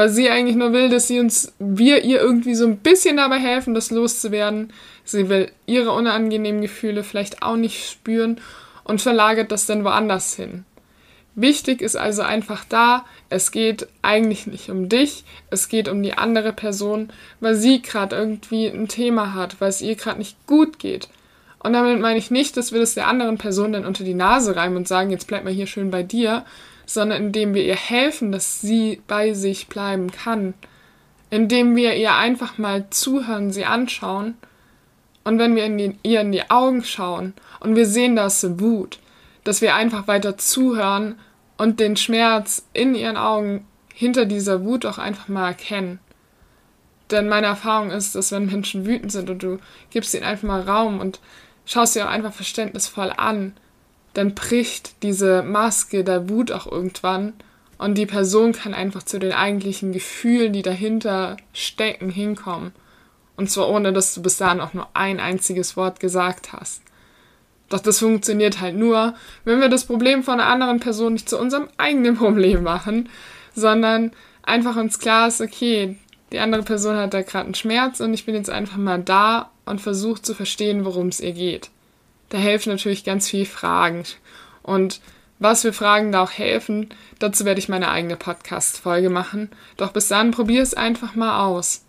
weil 0.00 0.08
sie 0.08 0.30
eigentlich 0.30 0.56
nur 0.56 0.72
will, 0.72 0.88
dass 0.88 1.08
sie 1.08 1.20
uns, 1.20 1.52
wir 1.58 2.04
ihr 2.04 2.22
irgendwie 2.22 2.54
so 2.54 2.64
ein 2.66 2.78
bisschen 2.78 3.18
dabei 3.18 3.38
helfen, 3.38 3.74
das 3.74 3.90
loszuwerden. 3.90 4.72
Sie 5.04 5.28
will 5.28 5.52
ihre 5.66 5.92
unangenehmen 5.92 6.62
Gefühle 6.62 7.04
vielleicht 7.04 7.42
auch 7.42 7.56
nicht 7.56 7.86
spüren 7.86 8.40
und 8.84 9.02
verlagert 9.02 9.52
das 9.52 9.66
dann 9.66 9.84
woanders 9.84 10.34
hin. 10.34 10.64
Wichtig 11.34 11.82
ist 11.82 11.96
also 11.96 12.22
einfach 12.22 12.64
da, 12.64 13.04
es 13.28 13.52
geht 13.52 13.88
eigentlich 14.00 14.46
nicht 14.46 14.70
um 14.70 14.88
dich, 14.88 15.24
es 15.50 15.68
geht 15.68 15.86
um 15.86 16.02
die 16.02 16.16
andere 16.16 16.54
Person, 16.54 17.10
weil 17.40 17.54
sie 17.54 17.82
gerade 17.82 18.16
irgendwie 18.16 18.68
ein 18.68 18.88
Thema 18.88 19.34
hat, 19.34 19.60
weil 19.60 19.68
es 19.68 19.82
ihr 19.82 19.96
gerade 19.96 20.18
nicht 20.18 20.46
gut 20.46 20.78
geht. 20.78 21.10
Und 21.58 21.74
damit 21.74 22.00
meine 22.00 22.18
ich 22.18 22.30
nicht, 22.30 22.56
dass 22.56 22.72
wir 22.72 22.80
das 22.80 22.94
der 22.94 23.06
anderen 23.06 23.36
Person 23.36 23.74
dann 23.74 23.84
unter 23.84 24.04
die 24.04 24.14
Nase 24.14 24.56
reiben 24.56 24.76
und 24.76 24.88
sagen, 24.88 25.10
jetzt 25.10 25.26
bleib 25.26 25.44
mal 25.44 25.52
hier 25.52 25.66
schön 25.66 25.90
bei 25.90 26.02
dir, 26.02 26.46
sondern 26.92 27.26
indem 27.26 27.54
wir 27.54 27.62
ihr 27.62 27.76
helfen, 27.76 28.32
dass 28.32 28.60
sie 28.60 29.00
bei 29.06 29.32
sich 29.32 29.68
bleiben 29.68 30.10
kann. 30.10 30.54
Indem 31.30 31.76
wir 31.76 31.94
ihr 31.94 32.16
einfach 32.16 32.58
mal 32.58 32.90
zuhören, 32.90 33.52
sie 33.52 33.64
anschauen. 33.64 34.36
Und 35.22 35.38
wenn 35.38 35.54
wir 35.54 35.66
in 35.66 35.78
die, 35.78 35.96
ihr 36.02 36.22
in 36.22 36.32
die 36.32 36.50
Augen 36.50 36.82
schauen 36.82 37.34
und 37.60 37.76
wir 37.76 37.86
sehen, 37.86 38.18
sie 38.28 38.58
Wut, 38.58 38.98
dass 39.44 39.60
wir 39.60 39.76
einfach 39.76 40.08
weiter 40.08 40.36
zuhören 40.36 41.14
und 41.58 41.78
den 41.78 41.96
Schmerz 41.96 42.66
in 42.72 42.96
ihren 42.96 43.16
Augen 43.16 43.68
hinter 43.94 44.24
dieser 44.24 44.64
Wut 44.64 44.84
auch 44.84 44.98
einfach 44.98 45.28
mal 45.28 45.46
erkennen. 45.46 46.00
Denn 47.12 47.28
meine 47.28 47.46
Erfahrung 47.46 47.92
ist, 47.92 48.16
dass 48.16 48.32
wenn 48.32 48.46
Menschen 48.46 48.84
wütend 48.84 49.12
sind 49.12 49.30
und 49.30 49.44
du 49.44 49.58
gibst 49.90 50.12
ihnen 50.12 50.24
einfach 50.24 50.48
mal 50.48 50.62
Raum 50.62 50.98
und 50.98 51.20
schaust 51.66 51.92
sie 51.92 52.02
auch 52.02 52.08
einfach 52.08 52.32
verständnisvoll 52.32 53.12
an, 53.16 53.52
dann 54.14 54.34
bricht 54.34 55.02
diese 55.02 55.42
Maske 55.42 56.04
der 56.04 56.28
Wut 56.28 56.52
auch 56.52 56.70
irgendwann 56.70 57.34
und 57.78 57.96
die 57.96 58.06
Person 58.06 58.52
kann 58.52 58.74
einfach 58.74 59.02
zu 59.02 59.18
den 59.18 59.32
eigentlichen 59.32 59.92
Gefühlen, 59.92 60.52
die 60.52 60.62
dahinter 60.62 61.36
stecken, 61.52 62.10
hinkommen. 62.10 62.72
Und 63.36 63.50
zwar 63.50 63.70
ohne, 63.70 63.92
dass 63.92 64.14
du 64.14 64.22
bis 64.22 64.36
dahin 64.36 64.60
auch 64.60 64.74
nur 64.74 64.88
ein 64.92 65.18
einziges 65.18 65.76
Wort 65.76 66.00
gesagt 66.00 66.52
hast. 66.52 66.82
Doch 67.70 67.80
das 67.80 68.00
funktioniert 68.00 68.60
halt 68.60 68.76
nur, 68.76 69.14
wenn 69.44 69.60
wir 69.60 69.68
das 69.68 69.84
Problem 69.84 70.24
von 70.24 70.40
einer 70.40 70.50
anderen 70.50 70.80
Person 70.80 71.14
nicht 71.14 71.28
zu 71.28 71.38
unserem 71.38 71.68
eigenen 71.78 72.16
Problem 72.16 72.64
machen, 72.64 73.08
sondern 73.54 74.10
einfach 74.42 74.76
uns 74.76 74.98
klar 74.98 75.28
ist, 75.28 75.40
okay, 75.40 75.96
die 76.32 76.40
andere 76.40 76.64
Person 76.64 76.96
hat 76.96 77.14
da 77.14 77.22
gerade 77.22 77.46
einen 77.46 77.54
Schmerz 77.54 78.00
und 78.00 78.12
ich 78.12 78.26
bin 78.26 78.34
jetzt 78.34 78.50
einfach 78.50 78.76
mal 78.76 79.00
da 79.00 79.50
und 79.64 79.80
versuche 79.80 80.20
zu 80.20 80.34
verstehen, 80.34 80.84
worum 80.84 81.08
es 81.08 81.20
ihr 81.20 81.32
geht 81.32 81.70
da 82.30 82.38
helfen 82.38 82.70
natürlich 82.70 83.04
ganz 83.04 83.28
viel 83.28 83.44
Fragen. 83.44 84.04
Und 84.62 85.00
was 85.38 85.62
für 85.62 85.72
Fragen 85.72 86.12
da 86.12 86.22
auch 86.22 86.32
helfen, 86.32 86.88
dazu 87.18 87.44
werde 87.44 87.60
ich 87.60 87.68
meine 87.68 87.90
eigene 87.90 88.16
Podcast-Folge 88.16 89.10
machen. 89.10 89.50
Doch 89.76 89.92
bis 89.92 90.08
dann 90.08 90.30
probier 90.30 90.62
es 90.62 90.74
einfach 90.74 91.14
mal 91.14 91.44
aus. 91.44 91.84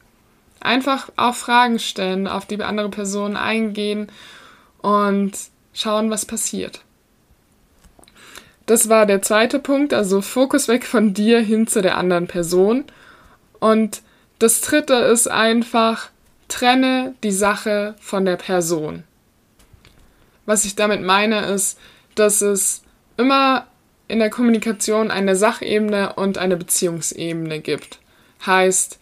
Einfach 0.59 1.09
auch 1.15 1.35
Fragen 1.35 1.79
stellen, 1.79 2.27
auf 2.27 2.45
die 2.45 2.61
andere 2.61 2.89
Personen 2.89 3.35
eingehen 3.35 4.07
und 4.81 5.33
schauen, 5.73 6.09
was 6.09 6.25
passiert. 6.25 6.81
Das 8.67 8.89
war 8.89 9.05
der 9.05 9.21
zweite 9.21 9.59
Punkt, 9.59 9.93
also 9.93 10.21
Fokus 10.21 10.67
weg 10.67 10.85
von 10.85 11.13
dir 11.13 11.41
hin 11.41 11.67
zu 11.67 11.81
der 11.81 11.97
anderen 11.97 12.27
Person. 12.27 12.85
Und 13.59 14.01
das 14.39 14.61
dritte 14.61 14.93
ist 14.93 15.29
einfach, 15.29 16.09
trenne 16.47 17.15
die 17.23 17.31
Sache 17.31 17.95
von 17.99 18.23
der 18.23 18.37
Person. 18.37 19.03
Was 20.45 20.65
ich 20.65 20.75
damit 20.75 21.01
meine, 21.01 21.45
ist, 21.45 21.79
dass 22.15 22.41
es 22.41 22.83
immer 23.17 23.67
in 24.07 24.19
der 24.19 24.29
Kommunikation 24.29 25.11
eine 25.11 25.35
Sachebene 25.35 26.13
und 26.13 26.37
eine 26.37 26.57
Beziehungsebene 26.57 27.59
gibt. 27.61 27.99
Heißt, 28.45 28.99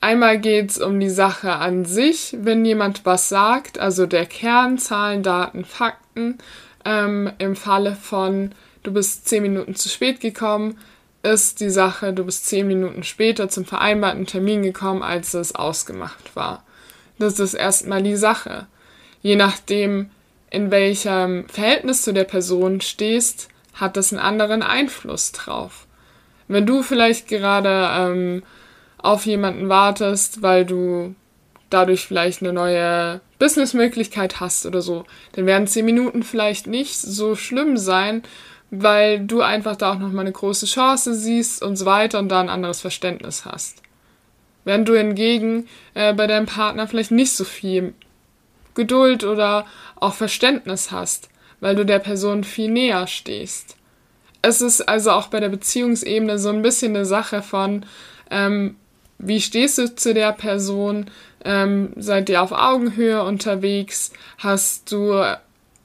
einmal 0.00 0.38
geht 0.38 0.70
es 0.70 0.78
um 0.78 1.00
die 1.00 1.10
Sache 1.10 1.52
an 1.52 1.84
sich, 1.84 2.36
wenn 2.40 2.64
jemand 2.64 3.04
was 3.04 3.28
sagt, 3.28 3.78
also 3.78 4.06
der 4.06 4.26
Kern, 4.26 4.78
Zahlen, 4.78 5.22
Daten, 5.22 5.64
Fakten. 5.64 6.38
Ähm, 6.84 7.30
Im 7.38 7.56
Falle 7.56 7.94
von 7.94 8.52
du 8.82 8.92
bist 8.92 9.28
zehn 9.28 9.42
Minuten 9.42 9.74
zu 9.74 9.88
spät 9.88 10.20
gekommen, 10.20 10.78
ist 11.22 11.60
die 11.60 11.70
Sache, 11.70 12.12
du 12.12 12.24
bist 12.24 12.46
zehn 12.46 12.66
Minuten 12.66 13.02
später 13.02 13.48
zum 13.48 13.64
vereinbarten 13.64 14.26
Termin 14.26 14.62
gekommen, 14.62 15.02
als 15.02 15.34
es 15.34 15.54
ausgemacht 15.54 16.34
war. 16.34 16.64
Das 17.18 17.38
ist 17.38 17.54
erstmal 17.54 18.02
die 18.02 18.16
Sache. 18.16 18.66
Je 19.20 19.36
nachdem, 19.36 20.10
in 20.50 20.70
welchem 20.70 21.48
Verhältnis 21.48 22.02
zu 22.02 22.12
der 22.12 22.24
Person 22.24 22.80
stehst, 22.80 23.48
hat 23.74 23.96
das 23.96 24.12
einen 24.12 24.20
anderen 24.20 24.62
Einfluss 24.62 25.32
drauf. 25.32 25.86
Wenn 26.48 26.66
du 26.66 26.82
vielleicht 26.82 27.28
gerade 27.28 27.88
ähm, 27.94 28.42
auf 28.98 29.26
jemanden 29.26 29.68
wartest, 29.68 30.42
weil 30.42 30.66
du 30.66 31.14
dadurch 31.70 32.06
vielleicht 32.06 32.42
eine 32.42 32.52
neue 32.52 33.20
Businessmöglichkeit 33.38 34.40
hast 34.40 34.66
oder 34.66 34.82
so, 34.82 35.04
dann 35.32 35.46
werden 35.46 35.68
zehn 35.68 35.84
Minuten 35.84 36.24
vielleicht 36.24 36.66
nicht 36.66 36.98
so 36.98 37.36
schlimm 37.36 37.76
sein, 37.76 38.22
weil 38.70 39.20
du 39.20 39.40
einfach 39.40 39.76
da 39.76 39.92
auch 39.92 39.98
nochmal 39.98 40.24
eine 40.24 40.32
große 40.32 40.66
Chance 40.66 41.14
siehst 41.14 41.62
und 41.62 41.76
so 41.76 41.86
weiter 41.86 42.18
und 42.18 42.28
da 42.28 42.40
ein 42.40 42.48
anderes 42.48 42.80
Verständnis 42.80 43.44
hast. 43.44 43.82
Wenn 44.64 44.84
du 44.84 44.96
hingegen 44.96 45.68
äh, 45.94 46.12
bei 46.12 46.26
deinem 46.26 46.46
Partner 46.46 46.86
vielleicht 46.86 47.12
nicht 47.12 47.32
so 47.32 47.44
viel 47.44 47.94
Geduld 48.74 49.24
oder 49.24 49.66
auch 49.96 50.14
Verständnis 50.14 50.90
hast, 50.90 51.28
weil 51.60 51.74
du 51.76 51.84
der 51.84 51.98
Person 51.98 52.44
viel 52.44 52.70
näher 52.70 53.06
stehst. 53.06 53.76
Es 54.42 54.60
ist 54.60 54.88
also 54.88 55.10
auch 55.10 55.28
bei 55.28 55.40
der 55.40 55.50
Beziehungsebene 55.50 56.38
so 56.38 56.48
ein 56.48 56.62
bisschen 56.62 56.96
eine 56.96 57.04
Sache 57.04 57.42
von, 57.42 57.84
ähm, 58.30 58.76
wie 59.18 59.40
stehst 59.40 59.76
du 59.78 59.94
zu 59.94 60.14
der 60.14 60.32
Person? 60.32 61.06
Ähm, 61.44 61.92
seid 61.96 62.28
ihr 62.30 62.42
auf 62.42 62.52
Augenhöhe 62.52 63.22
unterwegs? 63.22 64.12
Hast 64.38 64.90
du 64.90 65.22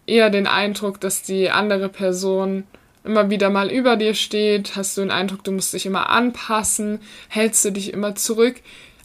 eher 0.07 0.29
den 0.29 0.47
Eindruck, 0.47 1.01
dass 1.01 1.21
die 1.21 1.49
andere 1.49 1.89
Person 1.89 2.63
immer 3.03 3.29
wieder 3.29 3.49
mal 3.49 3.71
über 3.71 3.97
dir 3.97 4.13
steht? 4.13 4.75
Hast 4.75 4.97
du 4.97 5.01
den 5.01 5.11
Eindruck, 5.11 5.43
du 5.43 5.51
musst 5.51 5.73
dich 5.73 5.85
immer 5.85 6.09
anpassen? 6.09 6.99
Hältst 7.27 7.65
du 7.65 7.71
dich 7.71 7.91
immer 7.93 8.15
zurück? 8.15 8.55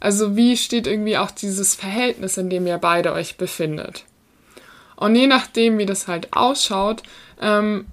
Also 0.00 0.34
wie 0.34 0.56
steht 0.56 0.86
irgendwie 0.86 1.18
auch 1.18 1.30
dieses 1.30 1.74
Verhältnis, 1.74 2.38
in 2.38 2.48
dem 2.48 2.66
ihr 2.66 2.78
beide 2.78 3.12
euch 3.12 3.36
befindet? 3.36 4.04
Und 4.96 5.14
je 5.14 5.26
nachdem, 5.26 5.78
wie 5.78 5.86
das 5.86 6.08
halt 6.08 6.32
ausschaut, 6.32 7.02
ähm, 7.40 7.86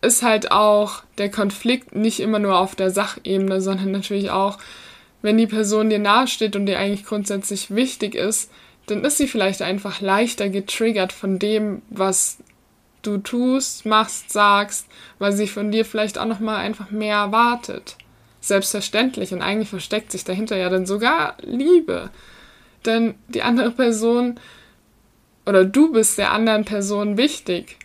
ist 0.00 0.22
halt 0.22 0.52
auch 0.52 1.02
der 1.18 1.30
Konflikt 1.30 1.94
nicht 1.94 2.20
immer 2.20 2.38
nur 2.38 2.58
auf 2.58 2.74
der 2.74 2.90
Sachebene, 2.90 3.60
sondern 3.60 3.90
natürlich 3.90 4.30
auch, 4.30 4.58
wenn 5.22 5.36
die 5.36 5.46
Person 5.46 5.90
dir 5.90 5.98
nahesteht 5.98 6.56
und 6.56 6.66
dir 6.66 6.78
eigentlich 6.78 7.04
grundsätzlich 7.04 7.74
wichtig 7.74 8.14
ist, 8.14 8.50
dann 8.86 9.04
ist 9.04 9.18
sie 9.18 9.28
vielleicht 9.28 9.60
einfach 9.60 10.00
leichter 10.00 10.48
getriggert 10.48 11.12
von 11.12 11.38
dem, 11.38 11.82
was 11.90 12.38
du 13.02 13.18
tust, 13.18 13.86
machst, 13.86 14.32
sagst, 14.32 14.86
weil 15.18 15.32
sie 15.32 15.46
von 15.46 15.70
dir 15.70 15.84
vielleicht 15.84 16.18
auch 16.18 16.26
noch 16.26 16.40
mal 16.40 16.56
einfach 16.56 16.90
mehr 16.90 17.16
erwartet 17.16 17.96
selbstverständlich 18.40 19.32
und 19.32 19.42
eigentlich 19.42 19.68
versteckt 19.68 20.12
sich 20.12 20.24
dahinter 20.24 20.56
ja 20.56 20.68
dann 20.70 20.86
sogar 20.86 21.36
Liebe. 21.42 22.10
Denn 22.86 23.14
die 23.28 23.42
andere 23.42 23.70
Person 23.70 24.40
oder 25.46 25.64
du 25.64 25.92
bist 25.92 26.18
der 26.18 26.32
anderen 26.32 26.64
Person 26.64 27.16
wichtig. 27.16 27.76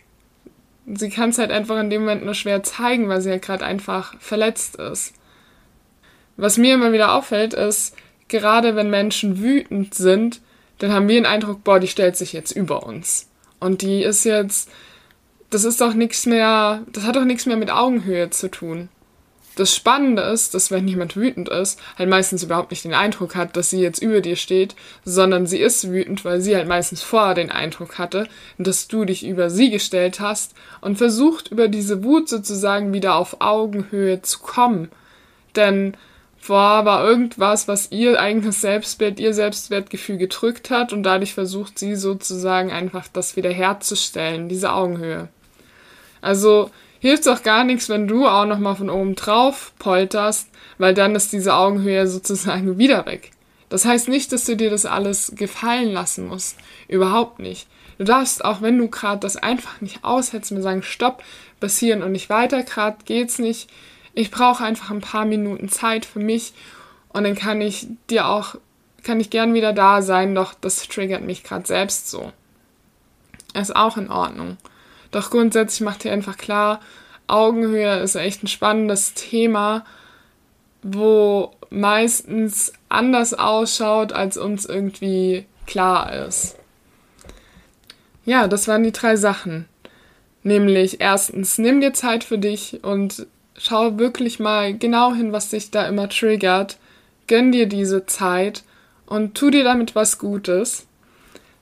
Sie 0.86 1.10
kann 1.10 1.30
es 1.30 1.38
halt 1.38 1.50
einfach 1.50 1.80
in 1.80 1.90
dem 1.90 2.02
Moment 2.02 2.24
nur 2.24 2.34
schwer 2.34 2.62
zeigen, 2.62 3.08
weil 3.08 3.20
sie 3.20 3.28
ja 3.28 3.34
halt 3.34 3.42
gerade 3.42 3.64
einfach 3.64 4.18
verletzt 4.20 4.76
ist. 4.76 5.14
Was 6.36 6.58
mir 6.58 6.74
immer 6.74 6.92
wieder 6.92 7.14
auffällt, 7.14 7.54
ist, 7.54 7.96
gerade 8.28 8.76
wenn 8.76 8.90
Menschen 8.90 9.42
wütend 9.42 9.94
sind, 9.94 10.40
dann 10.78 10.92
haben 10.92 11.08
wir 11.08 11.16
den 11.16 11.26
Eindruck, 11.26 11.64
boah, 11.64 11.80
die 11.80 11.88
stellt 11.88 12.16
sich 12.16 12.32
jetzt 12.32 12.52
über 12.52 12.86
uns. 12.86 13.28
Und 13.58 13.82
die 13.82 14.02
ist 14.02 14.24
jetzt, 14.24 14.70
das 15.50 15.64
ist 15.64 15.80
doch 15.80 15.94
nichts 15.94 16.26
mehr, 16.26 16.82
das 16.92 17.04
hat 17.04 17.16
doch 17.16 17.24
nichts 17.24 17.46
mehr 17.46 17.56
mit 17.56 17.70
Augenhöhe 17.70 18.30
zu 18.30 18.50
tun. 18.50 18.88
Das 19.56 19.74
Spannende 19.74 20.20
ist, 20.20 20.52
dass 20.52 20.70
wenn 20.70 20.86
jemand 20.86 21.16
wütend 21.16 21.48
ist, 21.48 21.80
halt 21.98 22.10
meistens 22.10 22.42
überhaupt 22.42 22.70
nicht 22.70 22.84
den 22.84 22.92
Eindruck 22.92 23.34
hat, 23.34 23.56
dass 23.56 23.70
sie 23.70 23.80
jetzt 23.80 24.02
über 24.02 24.20
dir 24.20 24.36
steht, 24.36 24.76
sondern 25.02 25.46
sie 25.46 25.58
ist 25.58 25.90
wütend, 25.90 26.26
weil 26.26 26.42
sie 26.42 26.54
halt 26.54 26.68
meistens 26.68 27.02
vorher 27.02 27.34
den 27.34 27.50
Eindruck 27.50 27.96
hatte, 27.98 28.28
dass 28.58 28.86
du 28.86 29.06
dich 29.06 29.26
über 29.26 29.48
sie 29.48 29.70
gestellt 29.70 30.20
hast 30.20 30.54
und 30.82 30.98
versucht 30.98 31.50
über 31.50 31.68
diese 31.68 32.04
Wut 32.04 32.28
sozusagen 32.28 32.92
wieder 32.92 33.16
auf 33.16 33.40
Augenhöhe 33.40 34.20
zu 34.20 34.40
kommen. 34.40 34.90
Denn 35.56 35.96
vorher 36.36 36.84
war 36.84 37.08
irgendwas, 37.08 37.66
was 37.66 37.90
ihr 37.90 38.20
eigenes 38.20 38.60
Selbstbild, 38.60 39.18
ihr 39.18 39.32
Selbstwertgefühl 39.32 40.18
gedrückt 40.18 40.68
hat 40.68 40.92
und 40.92 41.02
dadurch 41.02 41.32
versucht 41.32 41.78
sie 41.78 41.96
sozusagen 41.96 42.70
einfach 42.70 43.08
das 43.10 43.36
wieder 43.36 43.50
herzustellen, 43.50 44.50
diese 44.50 44.74
Augenhöhe. 44.74 45.28
Also 46.20 46.70
hilft 47.06 47.28
auch 47.28 47.42
gar 47.42 47.64
nichts, 47.64 47.88
wenn 47.88 48.08
du 48.08 48.26
auch 48.26 48.46
nochmal 48.46 48.76
von 48.76 48.90
oben 48.90 49.14
drauf 49.14 49.72
polterst, 49.78 50.48
weil 50.78 50.94
dann 50.94 51.14
ist 51.14 51.32
diese 51.32 51.54
Augenhöhe 51.54 52.06
sozusagen 52.06 52.78
wieder 52.78 53.06
weg. 53.06 53.30
Das 53.68 53.84
heißt 53.84 54.08
nicht, 54.08 54.32
dass 54.32 54.44
du 54.44 54.56
dir 54.56 54.70
das 54.70 54.86
alles 54.86 55.32
gefallen 55.34 55.92
lassen 55.92 56.28
musst. 56.28 56.56
Überhaupt 56.88 57.40
nicht. 57.40 57.66
Du 57.98 58.04
darfst 58.04 58.44
auch, 58.44 58.62
wenn 58.62 58.78
du 58.78 58.88
gerade 58.88 59.20
das 59.20 59.36
einfach 59.36 59.80
nicht 59.80 60.04
aushältst, 60.04 60.52
mir 60.52 60.62
sagen, 60.62 60.82
stopp, 60.82 61.22
hier 61.66 61.96
und 61.96 62.12
nicht 62.12 62.30
weiter, 62.30 62.62
gerade 62.62 62.98
geht's 63.04 63.38
nicht. 63.38 63.68
Ich 64.14 64.30
brauche 64.30 64.62
einfach 64.62 64.90
ein 64.90 65.00
paar 65.00 65.24
Minuten 65.24 65.68
Zeit 65.68 66.04
für 66.04 66.20
mich 66.20 66.52
und 67.08 67.24
dann 67.24 67.34
kann 67.34 67.60
ich 67.60 67.88
dir 68.08 68.28
auch, 68.28 68.56
kann 69.02 69.18
ich 69.18 69.30
gern 69.30 69.54
wieder 69.54 69.72
da 69.72 70.02
sein, 70.02 70.34
doch 70.34 70.54
das 70.54 70.86
triggert 70.86 71.22
mich 71.22 71.42
gerade 71.42 71.66
selbst 71.66 72.08
so. 72.08 72.32
Ist 73.54 73.74
auch 73.74 73.96
in 73.96 74.10
Ordnung. 74.10 74.58
Doch 75.10 75.30
grundsätzlich 75.30 75.80
macht 75.82 76.04
ihr 76.04 76.12
einfach 76.12 76.36
klar, 76.36 76.80
Augenhöhe 77.26 77.98
ist 78.00 78.14
echt 78.14 78.42
ein 78.42 78.48
spannendes 78.48 79.14
Thema, 79.14 79.84
wo 80.82 81.52
meistens 81.70 82.72
anders 82.88 83.34
ausschaut, 83.34 84.12
als 84.12 84.36
uns 84.36 84.64
irgendwie 84.64 85.46
klar 85.66 86.12
ist. 86.26 86.56
Ja, 88.24 88.46
das 88.48 88.68
waren 88.68 88.84
die 88.84 88.92
drei 88.92 89.16
Sachen. 89.16 89.66
Nämlich 90.42 91.00
erstens, 91.00 91.58
nimm 91.58 91.80
dir 91.80 91.92
Zeit 91.92 92.22
für 92.22 92.38
dich 92.38 92.84
und 92.84 93.26
schau 93.56 93.98
wirklich 93.98 94.38
mal 94.38 94.76
genau 94.76 95.12
hin, 95.12 95.32
was 95.32 95.50
dich 95.50 95.70
da 95.72 95.86
immer 95.86 96.08
triggert. 96.08 96.78
Gönn 97.26 97.50
dir 97.50 97.66
diese 97.66 98.06
Zeit 98.06 98.62
und 99.06 99.34
tu 99.34 99.50
dir 99.50 99.64
damit 99.64 99.96
was 99.96 100.18
Gutes. 100.18 100.86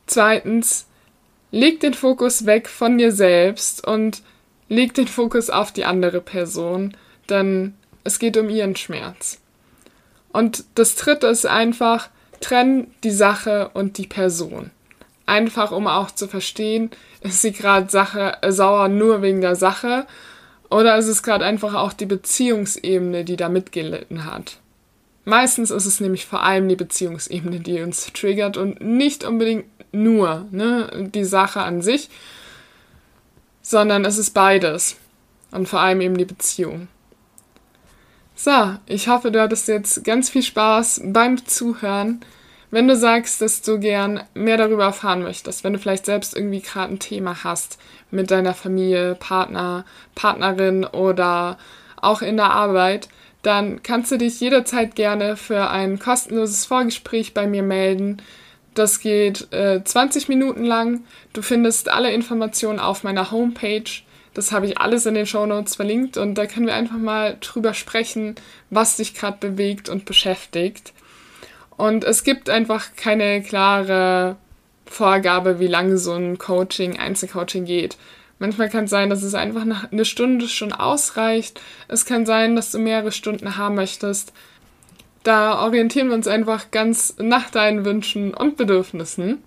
Zweitens, 0.06 0.86
leg 1.54 1.78
den 1.78 1.94
Fokus 1.94 2.46
weg 2.46 2.68
von 2.68 2.98
dir 2.98 3.12
selbst 3.12 3.86
und 3.86 4.22
leg 4.68 4.92
den 4.92 5.06
Fokus 5.06 5.50
auf 5.50 5.70
die 5.70 5.84
andere 5.84 6.20
Person, 6.20 6.96
denn 7.30 7.74
es 8.02 8.18
geht 8.18 8.36
um 8.36 8.48
ihren 8.48 8.74
Schmerz. 8.74 9.40
Und 10.32 10.64
das 10.74 10.96
dritte 10.96 11.28
ist 11.28 11.46
einfach, 11.46 12.10
trenn 12.40 12.88
die 13.04 13.12
Sache 13.12 13.70
und 13.72 13.98
die 13.98 14.08
Person. 14.08 14.72
Einfach 15.26 15.70
um 15.70 15.86
auch 15.86 16.10
zu 16.10 16.26
verstehen, 16.26 16.90
ist 17.20 17.40
sie 17.40 17.52
gerade 17.52 17.88
Sache 17.88 18.36
äh, 18.42 18.50
sauer 18.50 18.88
nur 18.88 19.22
wegen 19.22 19.40
der 19.40 19.54
Sache 19.54 20.06
oder 20.70 20.98
ist 20.98 21.06
es 21.06 21.22
gerade 21.22 21.44
einfach 21.44 21.74
auch 21.74 21.92
die 21.92 22.04
Beziehungsebene, 22.04 23.24
die 23.24 23.36
da 23.36 23.48
mitgelitten 23.48 24.24
hat. 24.24 24.58
Meistens 25.24 25.70
ist 25.70 25.86
es 25.86 26.00
nämlich 26.00 26.26
vor 26.26 26.42
allem 26.42 26.68
die 26.68 26.76
Beziehungsebene, 26.76 27.60
die 27.60 27.80
uns 27.80 28.12
triggert 28.12 28.56
und 28.56 28.80
nicht 28.82 29.24
unbedingt 29.24 29.64
nur 29.94 30.46
ne, 30.50 31.08
die 31.14 31.24
Sache 31.24 31.60
an 31.60 31.82
sich, 31.82 32.10
sondern 33.62 34.04
es 34.04 34.18
ist 34.18 34.30
beides. 34.30 34.96
Und 35.50 35.68
vor 35.68 35.80
allem 35.80 36.00
eben 36.00 36.16
die 36.16 36.24
Beziehung. 36.24 36.88
So, 38.34 38.74
ich 38.86 39.06
hoffe, 39.08 39.30
du 39.30 39.40
hattest 39.40 39.68
jetzt 39.68 40.04
ganz 40.04 40.28
viel 40.28 40.42
Spaß 40.42 41.02
beim 41.04 41.46
Zuhören. 41.46 42.20
Wenn 42.72 42.88
du 42.88 42.96
sagst, 42.96 43.40
dass 43.40 43.62
du 43.62 43.78
gern 43.78 44.24
mehr 44.34 44.56
darüber 44.56 44.84
erfahren 44.84 45.22
möchtest, 45.22 45.62
wenn 45.62 45.74
du 45.74 45.78
vielleicht 45.78 46.06
selbst 46.06 46.34
irgendwie 46.34 46.60
gerade 46.60 46.92
ein 46.92 46.98
Thema 46.98 47.44
hast 47.44 47.78
mit 48.10 48.32
deiner 48.32 48.52
Familie, 48.52 49.14
Partner, 49.14 49.84
Partnerin 50.16 50.84
oder 50.84 51.56
auch 52.00 52.20
in 52.20 52.36
der 52.36 52.50
Arbeit, 52.50 53.08
dann 53.42 53.82
kannst 53.84 54.10
du 54.10 54.18
dich 54.18 54.40
jederzeit 54.40 54.96
gerne 54.96 55.36
für 55.36 55.70
ein 55.70 56.00
kostenloses 56.00 56.66
Vorgespräch 56.66 57.34
bei 57.34 57.46
mir 57.46 57.62
melden. 57.62 58.20
Das 58.74 59.00
geht 59.00 59.52
äh, 59.52 59.82
20 59.82 60.28
Minuten 60.28 60.64
lang. 60.64 61.04
Du 61.32 61.42
findest 61.42 61.88
alle 61.88 62.12
Informationen 62.12 62.80
auf 62.80 63.04
meiner 63.04 63.30
Homepage. 63.30 63.84
Das 64.34 64.50
habe 64.50 64.66
ich 64.66 64.78
alles 64.78 65.06
in 65.06 65.14
den 65.14 65.26
Show 65.26 65.46
Notes 65.46 65.76
verlinkt 65.76 66.16
und 66.16 66.34
da 66.34 66.46
können 66.46 66.66
wir 66.66 66.74
einfach 66.74 66.98
mal 66.98 67.36
drüber 67.40 67.72
sprechen, 67.72 68.34
was 68.68 68.96
dich 68.96 69.14
gerade 69.14 69.38
bewegt 69.38 69.88
und 69.88 70.04
beschäftigt. 70.06 70.92
Und 71.76 72.04
es 72.04 72.24
gibt 72.24 72.50
einfach 72.50 72.96
keine 72.96 73.42
klare 73.42 74.36
Vorgabe, 74.86 75.60
wie 75.60 75.68
lange 75.68 75.98
so 75.98 76.12
ein 76.12 76.38
Coaching, 76.38 76.98
Einzelcoaching 76.98 77.64
geht. 77.64 77.96
Manchmal 78.40 78.68
kann 78.68 78.84
es 78.84 78.90
sein, 78.90 79.10
dass 79.10 79.22
es 79.22 79.34
einfach 79.34 79.64
eine 79.90 80.04
Stunde 80.04 80.48
schon 80.48 80.72
ausreicht. 80.72 81.60
Es 81.86 82.04
kann 82.04 82.26
sein, 82.26 82.56
dass 82.56 82.72
du 82.72 82.78
mehrere 82.78 83.12
Stunden 83.12 83.56
haben 83.56 83.76
möchtest. 83.76 84.32
Da 85.24 85.62
orientieren 85.62 86.08
wir 86.08 86.14
uns 86.14 86.28
einfach 86.28 86.70
ganz 86.70 87.16
nach 87.18 87.50
deinen 87.50 87.84
Wünschen 87.84 88.34
und 88.34 88.56
Bedürfnissen. 88.56 89.42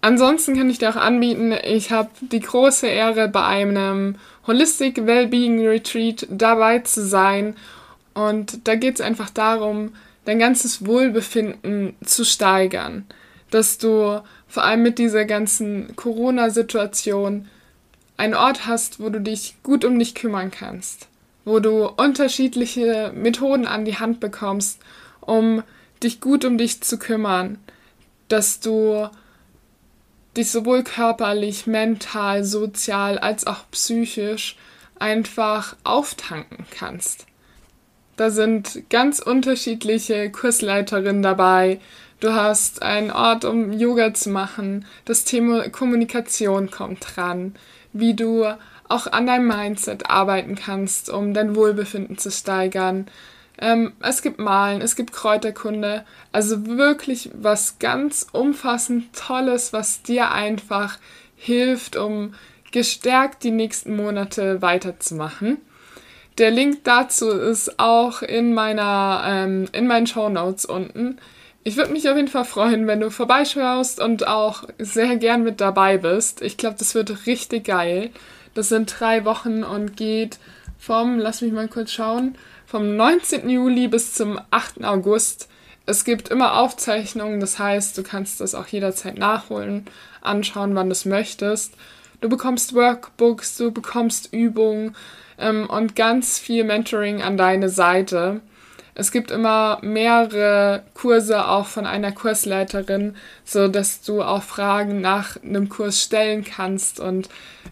Ansonsten 0.00 0.56
kann 0.56 0.68
ich 0.68 0.78
dir 0.78 0.90
auch 0.90 0.96
anbieten, 0.96 1.54
ich 1.64 1.92
habe 1.92 2.10
die 2.20 2.40
große 2.40 2.88
Ehre, 2.88 3.28
bei 3.28 3.44
einem 3.44 4.16
Holistic 4.46 5.06
Wellbeing 5.06 5.64
Retreat 5.64 6.26
dabei 6.28 6.80
zu 6.80 7.06
sein. 7.06 7.54
Und 8.14 8.66
da 8.66 8.74
geht 8.74 8.96
es 8.96 9.00
einfach 9.00 9.30
darum, 9.30 9.94
dein 10.24 10.40
ganzes 10.40 10.84
Wohlbefinden 10.84 11.94
zu 12.04 12.24
steigern. 12.24 13.04
Dass 13.50 13.78
du 13.78 14.22
vor 14.48 14.64
allem 14.64 14.82
mit 14.82 14.98
dieser 14.98 15.24
ganzen 15.24 15.94
Corona-Situation 15.94 17.48
einen 18.16 18.34
Ort 18.34 18.66
hast, 18.66 18.98
wo 18.98 19.08
du 19.08 19.20
dich 19.20 19.56
gut 19.62 19.84
um 19.84 19.98
dich 19.98 20.14
kümmern 20.14 20.50
kannst, 20.50 21.06
wo 21.44 21.60
du 21.60 21.86
unterschiedliche 21.86 23.12
Methoden 23.14 23.66
an 23.66 23.84
die 23.84 23.98
Hand 23.98 24.20
bekommst, 24.20 24.80
um 25.20 25.62
dich 26.02 26.20
gut 26.20 26.44
um 26.44 26.58
dich 26.58 26.80
zu 26.82 26.98
kümmern, 26.98 27.58
dass 28.28 28.60
du 28.60 29.08
dich 30.36 30.50
sowohl 30.50 30.82
körperlich, 30.82 31.66
mental, 31.66 32.44
sozial 32.44 33.18
als 33.18 33.46
auch 33.46 33.70
psychisch 33.70 34.56
einfach 34.98 35.76
auftanken 35.84 36.66
kannst. 36.70 37.26
Da 38.16 38.30
sind 38.30 38.88
ganz 38.90 39.18
unterschiedliche 39.18 40.30
Kursleiterinnen 40.30 41.22
dabei, 41.22 41.80
Du 42.22 42.32
hast 42.34 42.82
einen 42.82 43.10
Ort, 43.10 43.44
um 43.44 43.72
Yoga 43.72 44.14
zu 44.14 44.30
machen. 44.30 44.84
Das 45.04 45.24
Thema 45.24 45.68
Kommunikation 45.70 46.70
kommt 46.70 47.04
dran. 47.16 47.56
Wie 47.92 48.14
du 48.14 48.44
auch 48.88 49.06
an 49.06 49.26
deinem 49.26 49.46
Mindset 49.46 50.10
arbeiten 50.10 50.54
kannst, 50.54 51.10
um 51.10 51.34
dein 51.34 51.56
Wohlbefinden 51.56 52.18
zu 52.18 52.30
steigern. 52.30 53.06
Ähm, 53.58 53.92
es 54.00 54.22
gibt 54.22 54.38
Malen, 54.38 54.80
es 54.80 54.96
gibt 54.96 55.12
Kräuterkunde. 55.12 56.04
Also 56.32 56.66
wirklich 56.66 57.30
was 57.34 57.78
ganz 57.78 58.26
umfassend 58.32 59.14
Tolles, 59.14 59.72
was 59.72 60.02
dir 60.02 60.30
einfach 60.30 60.98
hilft, 61.36 61.96
um 61.96 62.34
gestärkt 62.72 63.44
die 63.44 63.50
nächsten 63.50 63.94
Monate 63.96 64.62
weiterzumachen. 64.62 65.58
Der 66.38 66.50
Link 66.50 66.84
dazu 66.84 67.28
ist 67.28 67.78
auch 67.78 68.22
in 68.22 68.54
meiner 68.54 69.22
ähm, 69.26 69.68
in 69.72 69.86
meinen 69.86 70.06
Show 70.06 70.30
Notes 70.30 70.64
unten. 70.64 71.18
Ich 71.64 71.76
würde 71.76 71.92
mich 71.92 72.08
auf 72.08 72.16
jeden 72.16 72.28
Fall 72.28 72.44
freuen, 72.44 72.86
wenn 72.86 73.00
du 73.00 73.10
vorbeischaust 73.10 74.00
und 74.00 74.26
auch 74.26 74.64
sehr 74.78 75.16
gern 75.16 75.44
mit 75.44 75.60
dabei 75.60 75.98
bist. 75.98 76.42
Ich 76.42 76.56
glaube, 76.56 76.76
das 76.78 76.94
wird 76.94 77.26
richtig 77.26 77.66
geil. 77.66 78.10
Das 78.54 78.68
sind 78.68 78.94
drei 78.98 79.24
Wochen 79.24 79.64
und 79.64 79.96
geht 79.96 80.38
vom, 80.78 81.18
lass 81.18 81.40
mich 81.40 81.52
mal 81.52 81.68
kurz 81.68 81.92
schauen, 81.92 82.36
vom 82.66 82.96
19. 82.96 83.48
Juli 83.48 83.88
bis 83.88 84.14
zum 84.14 84.40
8. 84.50 84.84
August. 84.84 85.48
Es 85.86 86.04
gibt 86.04 86.28
immer 86.28 86.58
Aufzeichnungen, 86.58 87.40
das 87.40 87.58
heißt, 87.58 87.96
du 87.98 88.02
kannst 88.02 88.40
das 88.40 88.54
auch 88.54 88.66
jederzeit 88.66 89.18
nachholen, 89.18 89.86
anschauen, 90.20 90.74
wann 90.74 90.88
du 90.88 90.92
es 90.92 91.04
möchtest. 91.04 91.74
Du 92.20 92.28
bekommst 92.28 92.74
Workbooks, 92.74 93.56
du 93.56 93.72
bekommst 93.72 94.32
Übungen 94.32 94.94
ähm, 95.38 95.68
und 95.68 95.96
ganz 95.96 96.38
viel 96.38 96.64
Mentoring 96.64 97.20
an 97.20 97.36
deine 97.36 97.68
Seite. 97.68 98.40
Es 98.94 99.10
gibt 99.10 99.30
immer 99.30 99.78
mehrere 99.82 100.82
Kurse 100.94 101.48
auch 101.48 101.66
von 101.66 101.86
einer 101.86 102.12
Kursleiterin, 102.12 103.16
so 103.44 103.68
dass 103.68 104.02
du 104.02 104.22
auch 104.22 104.42
Fragen 104.42 105.00
nach 105.00 105.42
einem 105.42 105.68
Kurs 105.70 106.02
stellen 106.02 106.44
kannst 106.44 107.00
und 107.00 107.28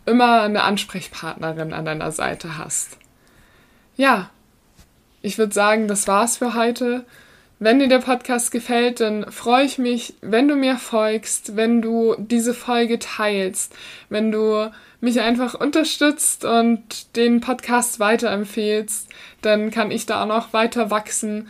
immer 0.06 0.42
eine 0.42 0.62
Ansprechpartnerin 0.62 1.74
an 1.74 1.84
deiner 1.84 2.10
Seite 2.10 2.56
hast. 2.56 2.96
Ja, 3.96 4.30
ich 5.20 5.36
würde 5.36 5.52
sagen, 5.52 5.88
das 5.88 6.08
war's 6.08 6.38
für 6.38 6.54
heute. 6.54 7.04
Wenn 7.58 7.78
dir 7.78 7.88
der 7.88 7.98
Podcast 7.98 8.52
gefällt, 8.52 9.00
dann 9.00 9.30
freue 9.30 9.66
ich 9.66 9.76
mich, 9.76 10.14
wenn 10.22 10.48
du 10.48 10.56
mir 10.56 10.78
folgst, 10.78 11.56
wenn 11.56 11.82
du 11.82 12.16
diese 12.16 12.54
Folge 12.54 12.98
teilst, 12.98 13.74
wenn 14.08 14.32
du 14.32 14.70
mich 15.00 15.20
einfach 15.20 15.54
unterstützt 15.54 16.44
und 16.44 17.16
den 17.16 17.40
Podcast 17.40 18.00
weiterempfehlst, 18.00 19.08
dann 19.42 19.70
kann 19.70 19.90
ich 19.90 20.06
da 20.06 20.22
auch 20.22 20.26
noch 20.26 20.52
weiter 20.52 20.90
wachsen. 20.90 21.48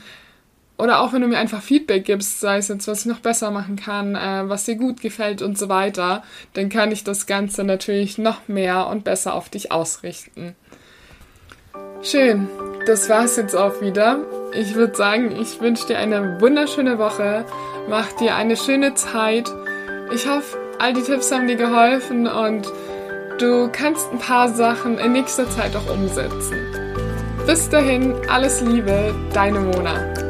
Oder 0.79 1.01
auch 1.01 1.13
wenn 1.13 1.21
du 1.21 1.29
mir 1.29 1.39
einfach 1.39 1.61
Feedback 1.61 2.07
gibst, 2.07 2.41
sei 2.41 2.57
es 2.57 2.69
jetzt, 2.69 2.89
was 2.89 3.01
ich 3.01 3.07
noch 3.07 3.21
besser 3.21 3.51
machen 3.51 3.77
kann, 3.77 4.15
äh, 4.15 4.49
was 4.49 4.65
dir 4.65 4.77
gut 4.77 5.03
gefällt 5.03 5.43
und 5.43 5.59
so 5.59 5.69
weiter, 5.69 6.23
dann 6.55 6.71
kann 6.71 6.91
ich 6.91 7.05
das 7.05 7.27
Ganze 7.27 7.65
natürlich 7.65 8.17
noch 8.17 8.49
mehr 8.49 8.87
und 8.87 9.05
besser 9.05 9.35
auf 9.35 9.51
dich 9.51 9.73
ausrichten. 9.73 10.55
Schön, 12.03 12.49
das 12.87 13.11
war's 13.11 13.37
jetzt 13.37 13.55
auch 13.55 13.83
wieder. 13.83 14.25
Ich 14.55 14.75
würde 14.75 14.97
sagen, 14.97 15.37
ich 15.39 15.61
wünsche 15.61 15.87
dir 15.87 15.99
eine 15.99 16.41
wunderschöne 16.41 16.99
Woche. 16.99 17.45
Mach 17.91 18.11
dir 18.13 18.37
eine 18.37 18.57
schöne 18.57 18.95
Zeit. 18.95 19.53
Ich 20.15 20.27
hoffe, 20.27 20.57
all 20.79 20.95
die 20.95 21.03
Tipps 21.03 21.31
haben 21.31 21.47
dir 21.47 21.57
geholfen 21.57 22.27
und 22.27 22.67
du 23.41 23.71
kannst 23.73 24.13
ein 24.13 24.19
paar 24.19 24.49
Sachen 24.49 24.99
in 24.99 25.13
nächster 25.13 25.49
Zeit 25.51 25.75
auch 25.75 25.91
umsetzen. 25.91 26.59
Bis 27.47 27.69
dahin, 27.71 28.15
alles 28.29 28.61
Liebe, 28.61 29.15
deine 29.33 29.61
Mona. 29.61 30.30